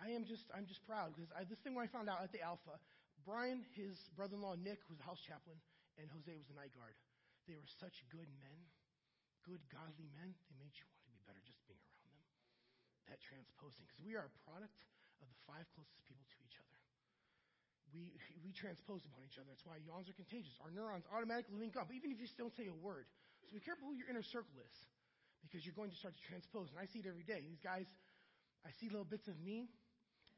[0.00, 2.32] I am just I'm just proud because I, this thing when I found out at
[2.32, 2.80] the Alpha,
[3.28, 5.60] Brian, his brother-in-law Nick, was a house chaplain,
[6.00, 6.96] and Jose was the night guard.
[7.44, 8.58] They were such good men,
[9.44, 10.32] good godly men.
[10.48, 12.24] They made you want to be better just being around them.
[13.12, 14.80] That transposing because we are a product
[15.20, 16.78] of the five closest people to each other.
[17.92, 19.52] We we transpose upon each other.
[19.52, 20.56] That's why yawns are contagious.
[20.64, 23.04] Our neurons automatically link up, even if you don't say a word.
[23.44, 24.76] So be careful who your inner circle is,
[25.44, 26.72] because you're going to start to transpose.
[26.72, 27.44] And I see it every day.
[27.44, 27.84] These guys,
[28.62, 29.68] I see little bits of me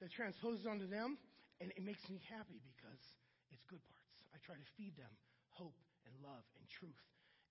[0.03, 1.15] that transposes onto them,
[1.63, 3.03] and it makes me happy because
[3.55, 4.19] it's good parts.
[4.35, 5.15] I try to feed them
[5.55, 6.99] hope and love and truth.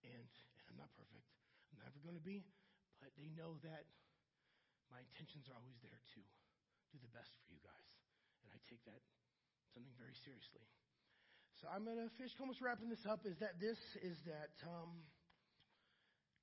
[0.04, 0.28] And,
[0.60, 1.24] and I'm not perfect.
[1.72, 2.43] I'm never going to be,
[2.99, 3.88] but they know that
[4.91, 6.22] my intentions are always there to
[6.91, 7.89] do the best for you guys.
[8.43, 8.99] And I take that
[9.72, 10.68] something very seriously.
[11.56, 15.08] So I'm going to finish almost wrapping this up is that this is that um,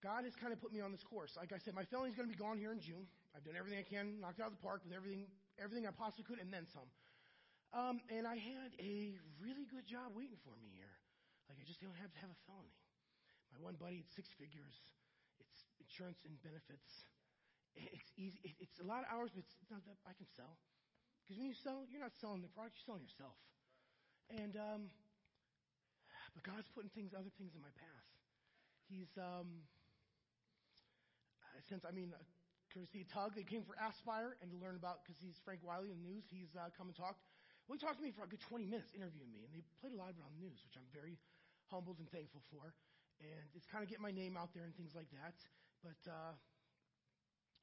[0.01, 1.37] God has kind of put me on this course.
[1.37, 3.05] Like I said, my family's going to be gone here in June.
[3.37, 5.29] I've done everything I can, knocked out of the park with everything
[5.59, 6.89] everything I possibly could, and then some.
[7.77, 10.95] Um, and I had a really good job waiting for me here.
[11.53, 12.73] Like I just don't have to have a felony.
[13.53, 14.77] My one buddy, it's six figures.
[15.41, 17.05] It's insurance and benefits.
[17.77, 18.57] It's easy.
[18.59, 20.59] It's a lot of hours, but it's not that I can sell.
[21.23, 23.37] Because when you sell, you're not selling the product, you're selling yourself.
[24.33, 24.83] And um,
[26.35, 28.09] but God's putting things, other things in my path.
[28.89, 29.69] He's um,
[31.69, 32.17] since I mean,
[32.79, 33.35] courtesy of Tug.
[33.35, 36.23] They came for Aspire and to learn about, because he's Frank Wiley in the news,
[36.31, 37.19] he's uh, come and talked.
[37.67, 39.93] Well, he talked to me for a good 20 minutes interviewing me, and they played
[39.93, 41.19] a lot on the news, which I'm very
[41.75, 42.71] humbled and thankful for.
[43.19, 45.35] And it's kind of getting my name out there and things like that.
[45.83, 46.33] But uh,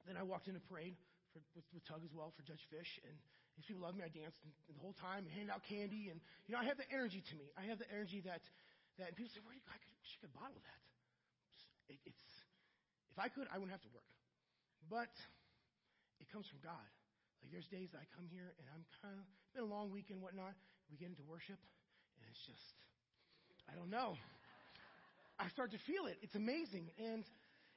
[0.04, 1.00] then I walked in a parade
[1.32, 3.16] for, with, with Tug as well for Judge Fish, and
[3.56, 4.04] these people loved me.
[4.04, 6.68] I danced and, and the whole time and handed out candy, and you know I
[6.68, 7.48] have the energy to me.
[7.56, 8.44] I have the energy that
[9.00, 9.66] that and people say, "Where do you?
[9.72, 10.80] I could, she could bottle that."
[11.88, 12.24] It, it's
[13.16, 14.04] if I could, I wouldn't have to work.
[14.86, 15.12] But
[16.20, 16.88] it comes from God.
[17.42, 20.22] Like there's days I come here and I'm kind of been a long week and
[20.22, 20.54] whatnot.
[20.90, 21.58] We get into worship
[22.18, 22.76] and it's just
[23.66, 24.14] I don't know.
[25.36, 26.16] I start to feel it.
[26.22, 26.88] It's amazing.
[26.96, 27.26] And,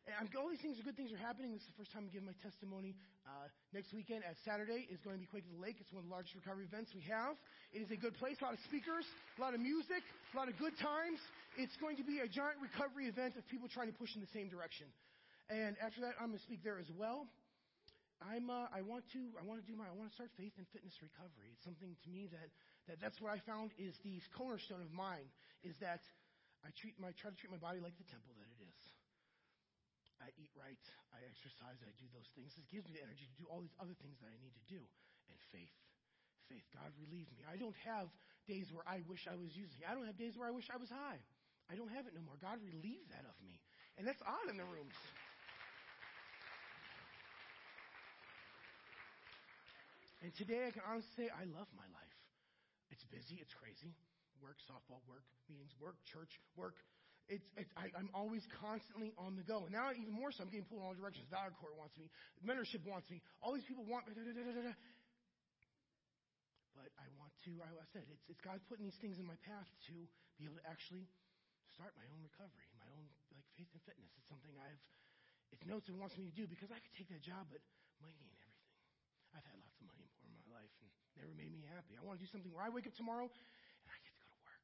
[0.08, 1.52] and all these things are good things are happening.
[1.52, 2.96] This is the first time I'm giving my testimony.
[3.28, 5.76] Uh, next weekend at Saturday is going to be Quake of the Lake.
[5.82, 7.36] It's one of the largest recovery events we have.
[7.76, 9.04] It is a good place, a lot of speakers,
[9.38, 11.20] a lot of music, a lot of good times.
[11.60, 14.32] It's going to be a giant recovery event of people trying to push in the
[14.32, 14.88] same direction.
[15.50, 17.26] And after that, I'm going to speak there as well.
[18.22, 20.54] I'm, uh, I want to, I want to do my, I want to start faith
[20.60, 21.56] and fitness recovery.
[21.56, 22.52] It's something to me that,
[22.92, 25.32] that that's what I found is the cornerstone of mine
[25.64, 26.04] is that
[26.62, 28.84] I treat my, try to treat my body like the temple that it is.
[30.20, 30.84] I eat right,
[31.16, 32.52] I exercise, I do those things.
[32.60, 34.66] This gives me the energy to do all these other things that I need to
[34.68, 34.84] do.
[35.32, 35.72] And faith,
[36.52, 37.48] faith, God relieve me.
[37.48, 38.12] I don't have
[38.44, 39.88] days where I wish I was using.
[39.88, 41.24] I don't have days where I wish I was high.
[41.72, 42.36] I don't have it no more.
[42.44, 43.64] God relieve that of me.
[43.96, 44.98] And that's odd in the rooms.
[50.20, 52.18] And today I can honestly say I love my life.
[52.92, 53.96] It's busy, it's crazy.
[54.44, 56.76] Work, softball, work, meetings, work, church, work.
[57.30, 59.70] It's, it's I, am always constantly on the go.
[59.70, 61.30] And now even more so, I'm getting pulled in all directions.
[61.30, 62.10] Valor Court wants me.
[62.42, 63.22] Mentorship wants me.
[63.40, 64.18] All these people want me.
[64.18, 64.74] Da, da, da,
[66.80, 69.68] but I want to, I, said, it's, it's God putting these things in my path
[69.92, 69.96] to
[70.40, 71.04] be able to actually
[71.76, 73.04] start my own recovery, my own
[73.36, 74.08] like faith and fitness.
[74.16, 74.80] It's something I've,
[75.52, 77.60] it's notes it wants me to do because I could take that job, but
[78.00, 78.72] money ain't everything.
[79.36, 79.99] I've had lots of money and
[81.20, 82.00] never made me happy.
[82.00, 84.32] I want to do something where I wake up tomorrow and I get to go
[84.32, 84.64] to work.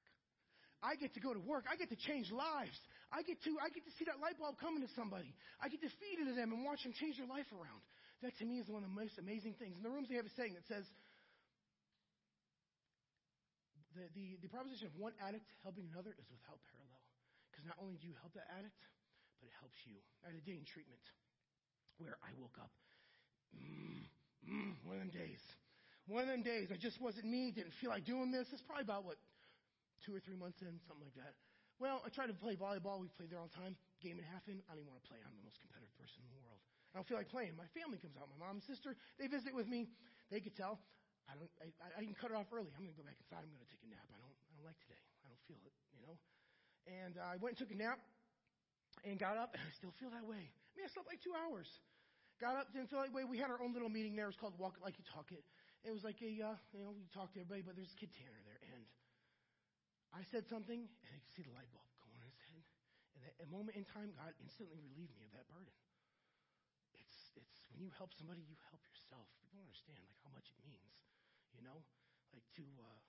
[0.82, 1.64] I get to go to work.
[1.68, 2.80] I get to change lives.
[3.12, 5.36] I get to I get to see that light bulb coming to somebody.
[5.60, 7.84] I get to feed into them and watch them change their life around.
[8.24, 9.76] That to me is one of the most amazing things.
[9.76, 10.88] In the rooms, they have a saying that says,
[13.92, 17.04] the, the, the proposition of one addict helping another is without parallel.
[17.52, 18.80] Because not only do you help that addict,
[19.40, 20.00] but it helps you.
[20.24, 21.04] I had a day in treatment
[22.00, 22.72] where I woke up,
[23.56, 24.04] mm,
[24.48, 25.40] mm, one of them days.
[26.06, 28.46] One of them days, I just wasn't me, didn't feel like doing this.
[28.54, 29.18] It's probably about, what,
[30.06, 31.34] two or three months in, something like that.
[31.82, 33.02] Well, I tried to play volleyball.
[33.02, 33.74] We played there all the time.
[34.00, 35.20] Game and a half in, I don't even want to play.
[35.26, 36.62] I'm the most competitive person in the world.
[36.94, 37.58] I don't feel like playing.
[37.60, 38.32] My family comes out.
[38.32, 39.92] My mom and sister, they visit with me.
[40.32, 40.80] They could tell.
[41.28, 41.52] I don't.
[41.60, 42.72] I, I can cut it off early.
[42.78, 43.44] I'm going to go back inside.
[43.44, 44.08] I'm going to take a nap.
[44.14, 44.32] I don't.
[44.32, 45.02] I don't like today.
[45.26, 45.76] I don't feel it.
[45.92, 46.16] You know.
[46.88, 48.00] And uh, I went and took a nap,
[49.04, 50.48] and got up, and I still feel that way.
[50.48, 51.68] I mean, I slept like two hours.
[52.40, 53.28] Got up, didn't feel that way.
[53.28, 54.32] We had our own little meeting there.
[54.32, 55.44] It was called Walk It Like You Talk It.
[55.86, 58.10] It was like a, uh, you know, we talked to everybody, but there's a kid
[58.10, 58.84] Tanner there, and
[60.10, 62.66] I said something, and I could see the light bulb go on his head.
[63.14, 65.72] And at a moment in time, God instantly relieved me of that burden.
[66.98, 69.30] It's, it's when you help somebody, you help yourself.
[69.38, 71.06] People don't understand like how much it means,
[71.54, 71.86] you know,
[72.34, 73.00] like to uh,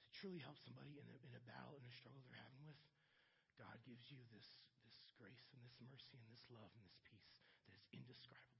[0.00, 2.80] to truly help somebody in a, in a battle, in a struggle they're having with.
[3.60, 7.44] God gives you this this grace and this mercy and this love and this peace
[7.68, 8.59] that is indescribable,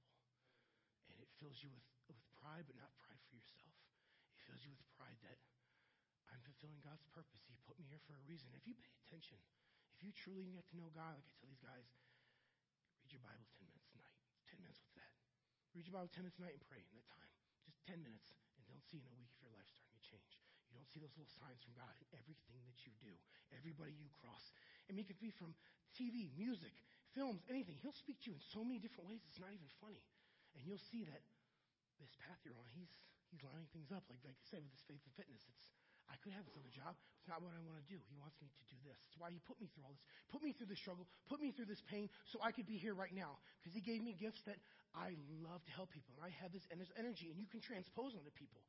[1.15, 3.71] and it fills you with with pride, but not pride for yourself.
[4.35, 5.39] It fills you with pride that
[6.27, 7.43] I'm fulfilling God's purpose.
[7.47, 8.51] He put me here for a reason.
[8.55, 9.39] If you pay attention,
[9.95, 11.87] if you truly get to know God, like I tell these guys,
[13.03, 14.17] read your Bible 10 minutes a night.
[14.51, 15.13] 10 minutes with that.
[15.71, 17.31] Read your Bible 10 minutes a night and pray in that time.
[17.63, 20.31] Just 10 minutes, and don't see in a week if your life's starting to change.
[20.71, 23.11] You don't see those little signs from God in everything that you do,
[23.51, 24.55] everybody you cross.
[24.87, 25.51] I mean, it could be from
[25.91, 26.71] TV, music,
[27.11, 27.75] films, anything.
[27.83, 29.99] He'll speak to you in so many different ways, it's not even funny.
[30.55, 31.21] And you'll see that
[32.01, 32.91] this path you're on, he's,
[33.29, 34.03] he's lining things up.
[34.09, 35.65] Like, like I said, with this faith and fitness, it's
[36.11, 36.99] I could have this other job.
[37.23, 37.95] It's not what I want to do.
[38.11, 38.99] He wants me to do this.
[38.99, 40.03] That's why he put me through all this.
[40.27, 41.07] Put me through the struggle.
[41.31, 43.39] Put me through this pain so I could be here right now.
[43.63, 44.59] Because he gave me gifts that
[44.91, 46.11] I love to help people.
[46.19, 46.67] And I have this
[46.99, 48.59] energy and you can transpose onto people.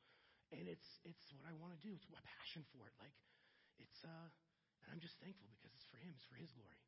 [0.54, 1.90] And it's it's what I want to do.
[1.96, 2.94] It's my passion for it.
[3.02, 3.16] Like
[3.82, 4.28] it's uh
[4.86, 6.78] and I'm just thankful because it's for him, it's for his glory.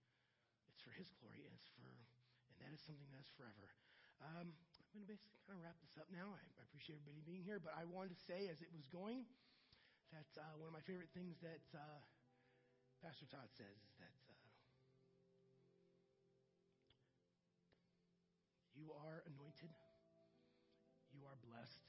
[0.70, 3.74] It's for his glory and it's for and that is something that's forever.
[4.22, 4.54] Um,
[4.94, 6.30] I'm going to basically kind of wrap this up now.
[6.30, 6.38] I,
[6.70, 9.26] appreciate everybody being here, but I wanted to say as it was going,
[10.14, 11.98] that uh, one of my favorite things that uh,
[13.02, 14.38] Pastor Todd says is that uh,
[18.78, 19.74] you are anointed,
[21.10, 21.82] you are blessed,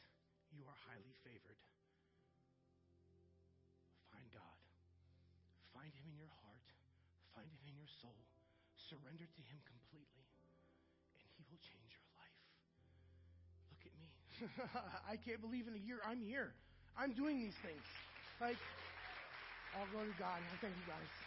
[0.50, 1.62] you are highly favored.
[4.10, 4.58] Find God.
[5.78, 6.66] Find Him in your heart.
[7.38, 8.18] Find Him in your soul.
[8.82, 10.25] Surrender to Him completely,
[15.10, 16.54] I can't believe in a year I'm here.
[16.98, 17.84] I'm doing these things.
[18.40, 18.58] Like,
[19.78, 20.40] all glory to God.
[20.40, 21.26] I thank you guys.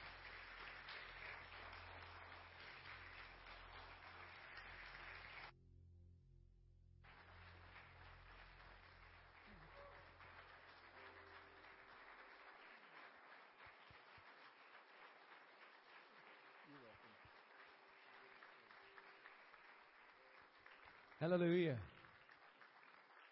[21.21, 21.79] Hallelujah.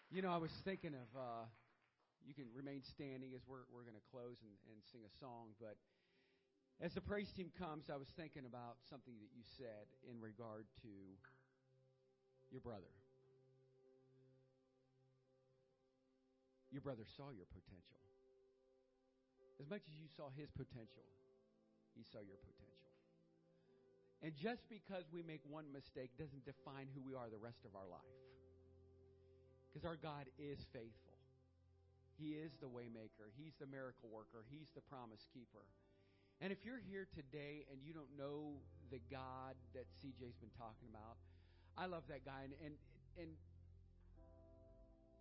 [0.07, 1.43] You know, I was thinking of, uh,
[2.23, 5.51] you can remain standing as we're, we're going to close and, and sing a song,
[5.59, 5.75] but
[6.79, 10.63] as the praise team comes, I was thinking about something that you said in regard
[10.87, 10.93] to
[12.47, 12.87] your brother.
[16.71, 17.99] Your brother saw your potential.
[19.59, 21.03] As much as you saw his potential,
[21.99, 22.95] he saw your potential.
[24.23, 27.75] And just because we make one mistake doesn't define who we are the rest of
[27.75, 28.07] our life.
[29.69, 31.17] Because our God is faithful.
[32.17, 33.29] He is the waymaker.
[33.37, 34.41] He's the miracle worker.
[34.49, 35.65] He's the promise keeper.
[36.41, 38.57] And if you're here today and you don't know
[38.89, 41.17] the God that CJ's been talking about,
[41.77, 42.45] I love that guy.
[42.45, 42.73] And, and,
[43.17, 43.29] and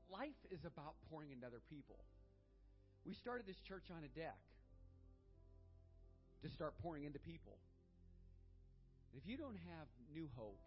[0.08, 2.00] life is about pouring into other people.
[3.04, 4.40] We started this church on a deck
[6.42, 7.56] to start pouring into people.
[9.16, 10.60] If you don't have new hope,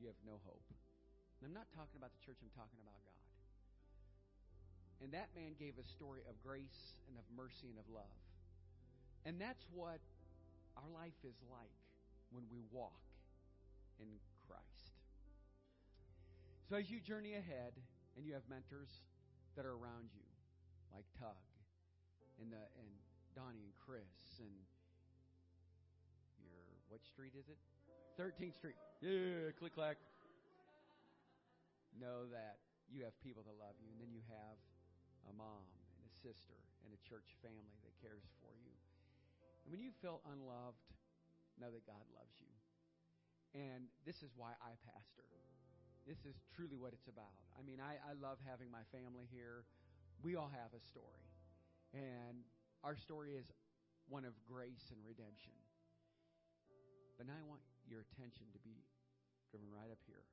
[0.00, 0.64] you have no hope.
[1.42, 3.26] And I'm not talking about the church, I'm talking about God.
[5.02, 8.22] And that man gave a story of grace and of mercy and of love.
[9.26, 9.98] And that's what
[10.78, 11.74] our life is like
[12.30, 13.02] when we walk
[13.98, 14.06] in
[14.46, 14.94] Christ.
[16.70, 17.74] So as you journey ahead
[18.14, 19.02] and you have mentors
[19.58, 20.30] that are around you,
[20.94, 21.42] like Tug
[22.38, 22.94] and the and
[23.34, 24.54] Donnie and Chris and
[26.38, 27.58] your what street is it?
[28.14, 28.78] 13th Street.
[29.02, 29.96] Yeah, click clack.
[31.96, 34.56] Know that you have people that love you, and then you have
[35.28, 38.74] a mom and a sister and a church family that cares for you.
[39.64, 40.82] And when you feel unloved,
[41.60, 42.50] know that God loves you.
[43.54, 45.28] And this is why I pastor.
[46.08, 47.36] this is truly what it's about.
[47.54, 49.68] I mean, I, I love having my family here.
[50.24, 51.22] We all have a story.
[51.92, 52.42] And
[52.82, 53.46] our story is
[54.08, 55.54] one of grace and redemption.
[57.20, 58.82] But now I want your attention to be
[59.52, 60.24] driven right up here.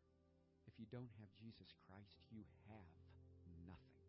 [0.79, 2.87] You don't have Jesus Christ, you have
[3.67, 3.99] nothing.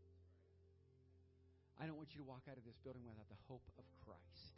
[1.83, 4.55] I don't want you to walk out of this building without the hope of Christ.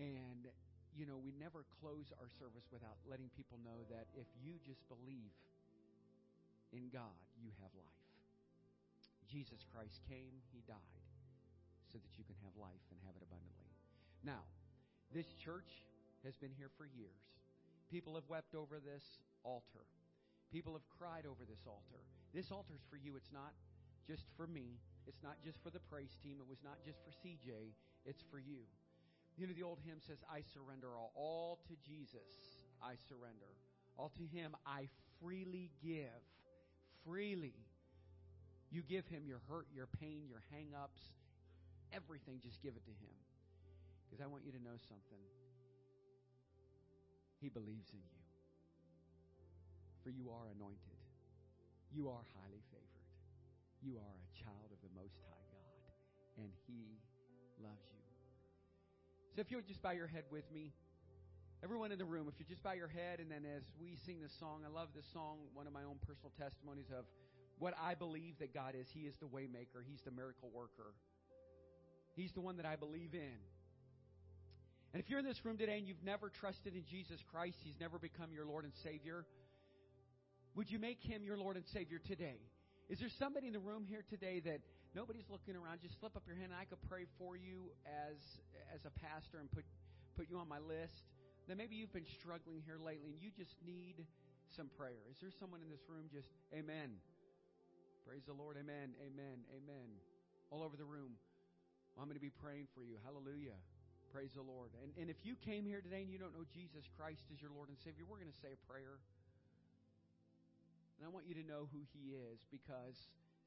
[0.00, 0.48] And,
[0.96, 4.80] you know, we never close our service without letting people know that if you just
[4.88, 5.36] believe
[6.72, 8.08] in God, you have life.
[9.28, 11.04] Jesus Christ came, He died,
[11.92, 13.72] so that you can have life and have it abundantly.
[14.24, 14.46] Now,
[15.12, 15.84] this church
[16.24, 17.20] has been here for years.
[17.90, 19.04] People have wept over this
[19.44, 19.84] altar.
[20.52, 22.00] People have cried over this altar.
[22.34, 23.16] This altar is for you.
[23.16, 23.52] It's not
[24.06, 24.78] just for me.
[25.06, 26.38] It's not just for the praise team.
[26.38, 27.74] It was not just for CJ.
[28.04, 28.62] It's for you.
[29.36, 31.12] You know, the old hymn says, I surrender all.
[31.14, 33.52] All to Jesus, I surrender.
[33.98, 34.88] All to Him, I
[35.20, 36.24] freely give.
[37.04, 37.54] Freely.
[38.70, 41.02] You give Him your hurt, your pain, your hang ups,
[41.92, 42.40] everything.
[42.42, 43.14] Just give it to Him.
[44.08, 45.22] Because I want you to know something.
[47.40, 48.15] He believes in you.
[50.06, 51.02] For you are anointed.
[51.90, 53.10] You are highly favored.
[53.82, 55.82] You are a child of the Most High God.
[56.38, 57.02] And He
[57.58, 58.06] loves you.
[59.34, 60.70] So if you would just bow your head with me.
[61.64, 64.22] Everyone in the room, if you just bow your head, and then as we sing
[64.22, 67.02] this song, I love this song, one of my own personal testimonies of
[67.58, 68.86] what I believe that God is.
[68.94, 69.82] He is the waymaker.
[69.82, 70.94] He's the miracle worker.
[72.14, 73.42] He's the one that I believe in.
[74.94, 77.80] And if you're in this room today and you've never trusted in Jesus Christ, He's
[77.80, 79.26] never become your Lord and Savior,
[80.56, 82.40] would you make Him your Lord and Savior today?
[82.88, 84.64] Is there somebody in the room here today that
[84.96, 85.84] nobody's looking around?
[85.84, 88.16] Just slip up your hand and I could pray for you as
[88.72, 89.68] as a pastor and put
[90.16, 91.04] put you on my list.
[91.46, 94.02] Then maybe you've been struggling here lately and you just need
[94.48, 95.04] some prayer.
[95.12, 96.96] Is there someone in this room just amen?
[98.08, 98.56] Praise the Lord.
[98.56, 98.96] Amen.
[99.02, 99.44] Amen.
[99.52, 99.88] Amen.
[100.48, 101.18] All over the room.
[101.92, 102.96] Well, I'm going to be praying for you.
[103.02, 103.58] Hallelujah.
[104.14, 104.70] Praise the Lord.
[104.78, 107.50] And, and if you came here today and you don't know Jesus Christ as your
[107.50, 109.02] Lord and Savior, we're going to say a prayer.
[110.96, 112.96] And I want you to know who He is because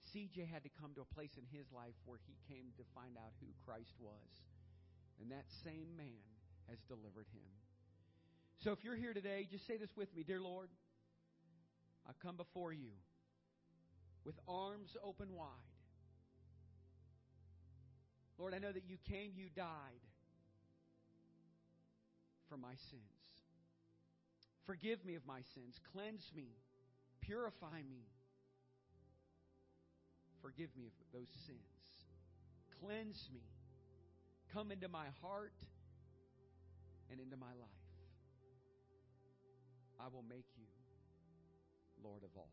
[0.07, 3.17] CJ had to come to a place in his life where he came to find
[3.17, 4.31] out who Christ was.
[5.21, 6.25] And that same man
[6.69, 7.49] has delivered him.
[8.63, 10.69] So if you're here today, just say this with me Dear Lord,
[12.07, 12.95] I come before you
[14.25, 15.47] with arms open wide.
[18.37, 20.03] Lord, I know that you came, you died
[22.47, 23.03] for my sins.
[24.65, 25.79] Forgive me of my sins.
[25.91, 26.47] Cleanse me.
[27.29, 28.09] Purify me.
[30.41, 32.09] Forgive me of those sins.
[32.81, 33.45] Cleanse me.
[34.51, 35.53] Come into my heart
[37.11, 37.85] and into my life.
[40.01, 40.65] I will make you
[42.03, 42.49] Lord of all.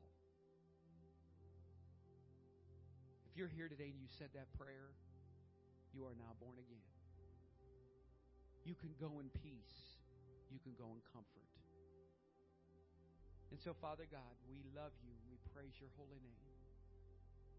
[3.31, 4.93] If you're here today and you said that prayer,
[5.95, 6.85] you are now born again.
[8.67, 9.97] You can go in peace.
[10.51, 11.49] You can go in comfort.
[13.51, 15.15] And so, Father God, we love you.
[15.31, 16.47] We praise your holy name.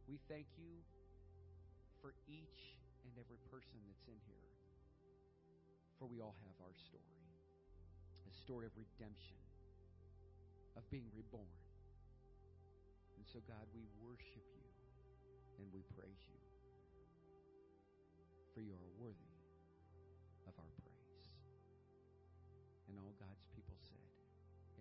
[0.07, 0.83] We thank you
[2.01, 4.47] for each and every person that's in here.
[5.99, 7.17] For we all have our story
[8.27, 9.39] a story of redemption,
[10.75, 11.47] of being reborn.
[13.15, 14.67] And so, God, we worship you
[15.63, 16.39] and we praise you.
[18.53, 19.36] For you are worthy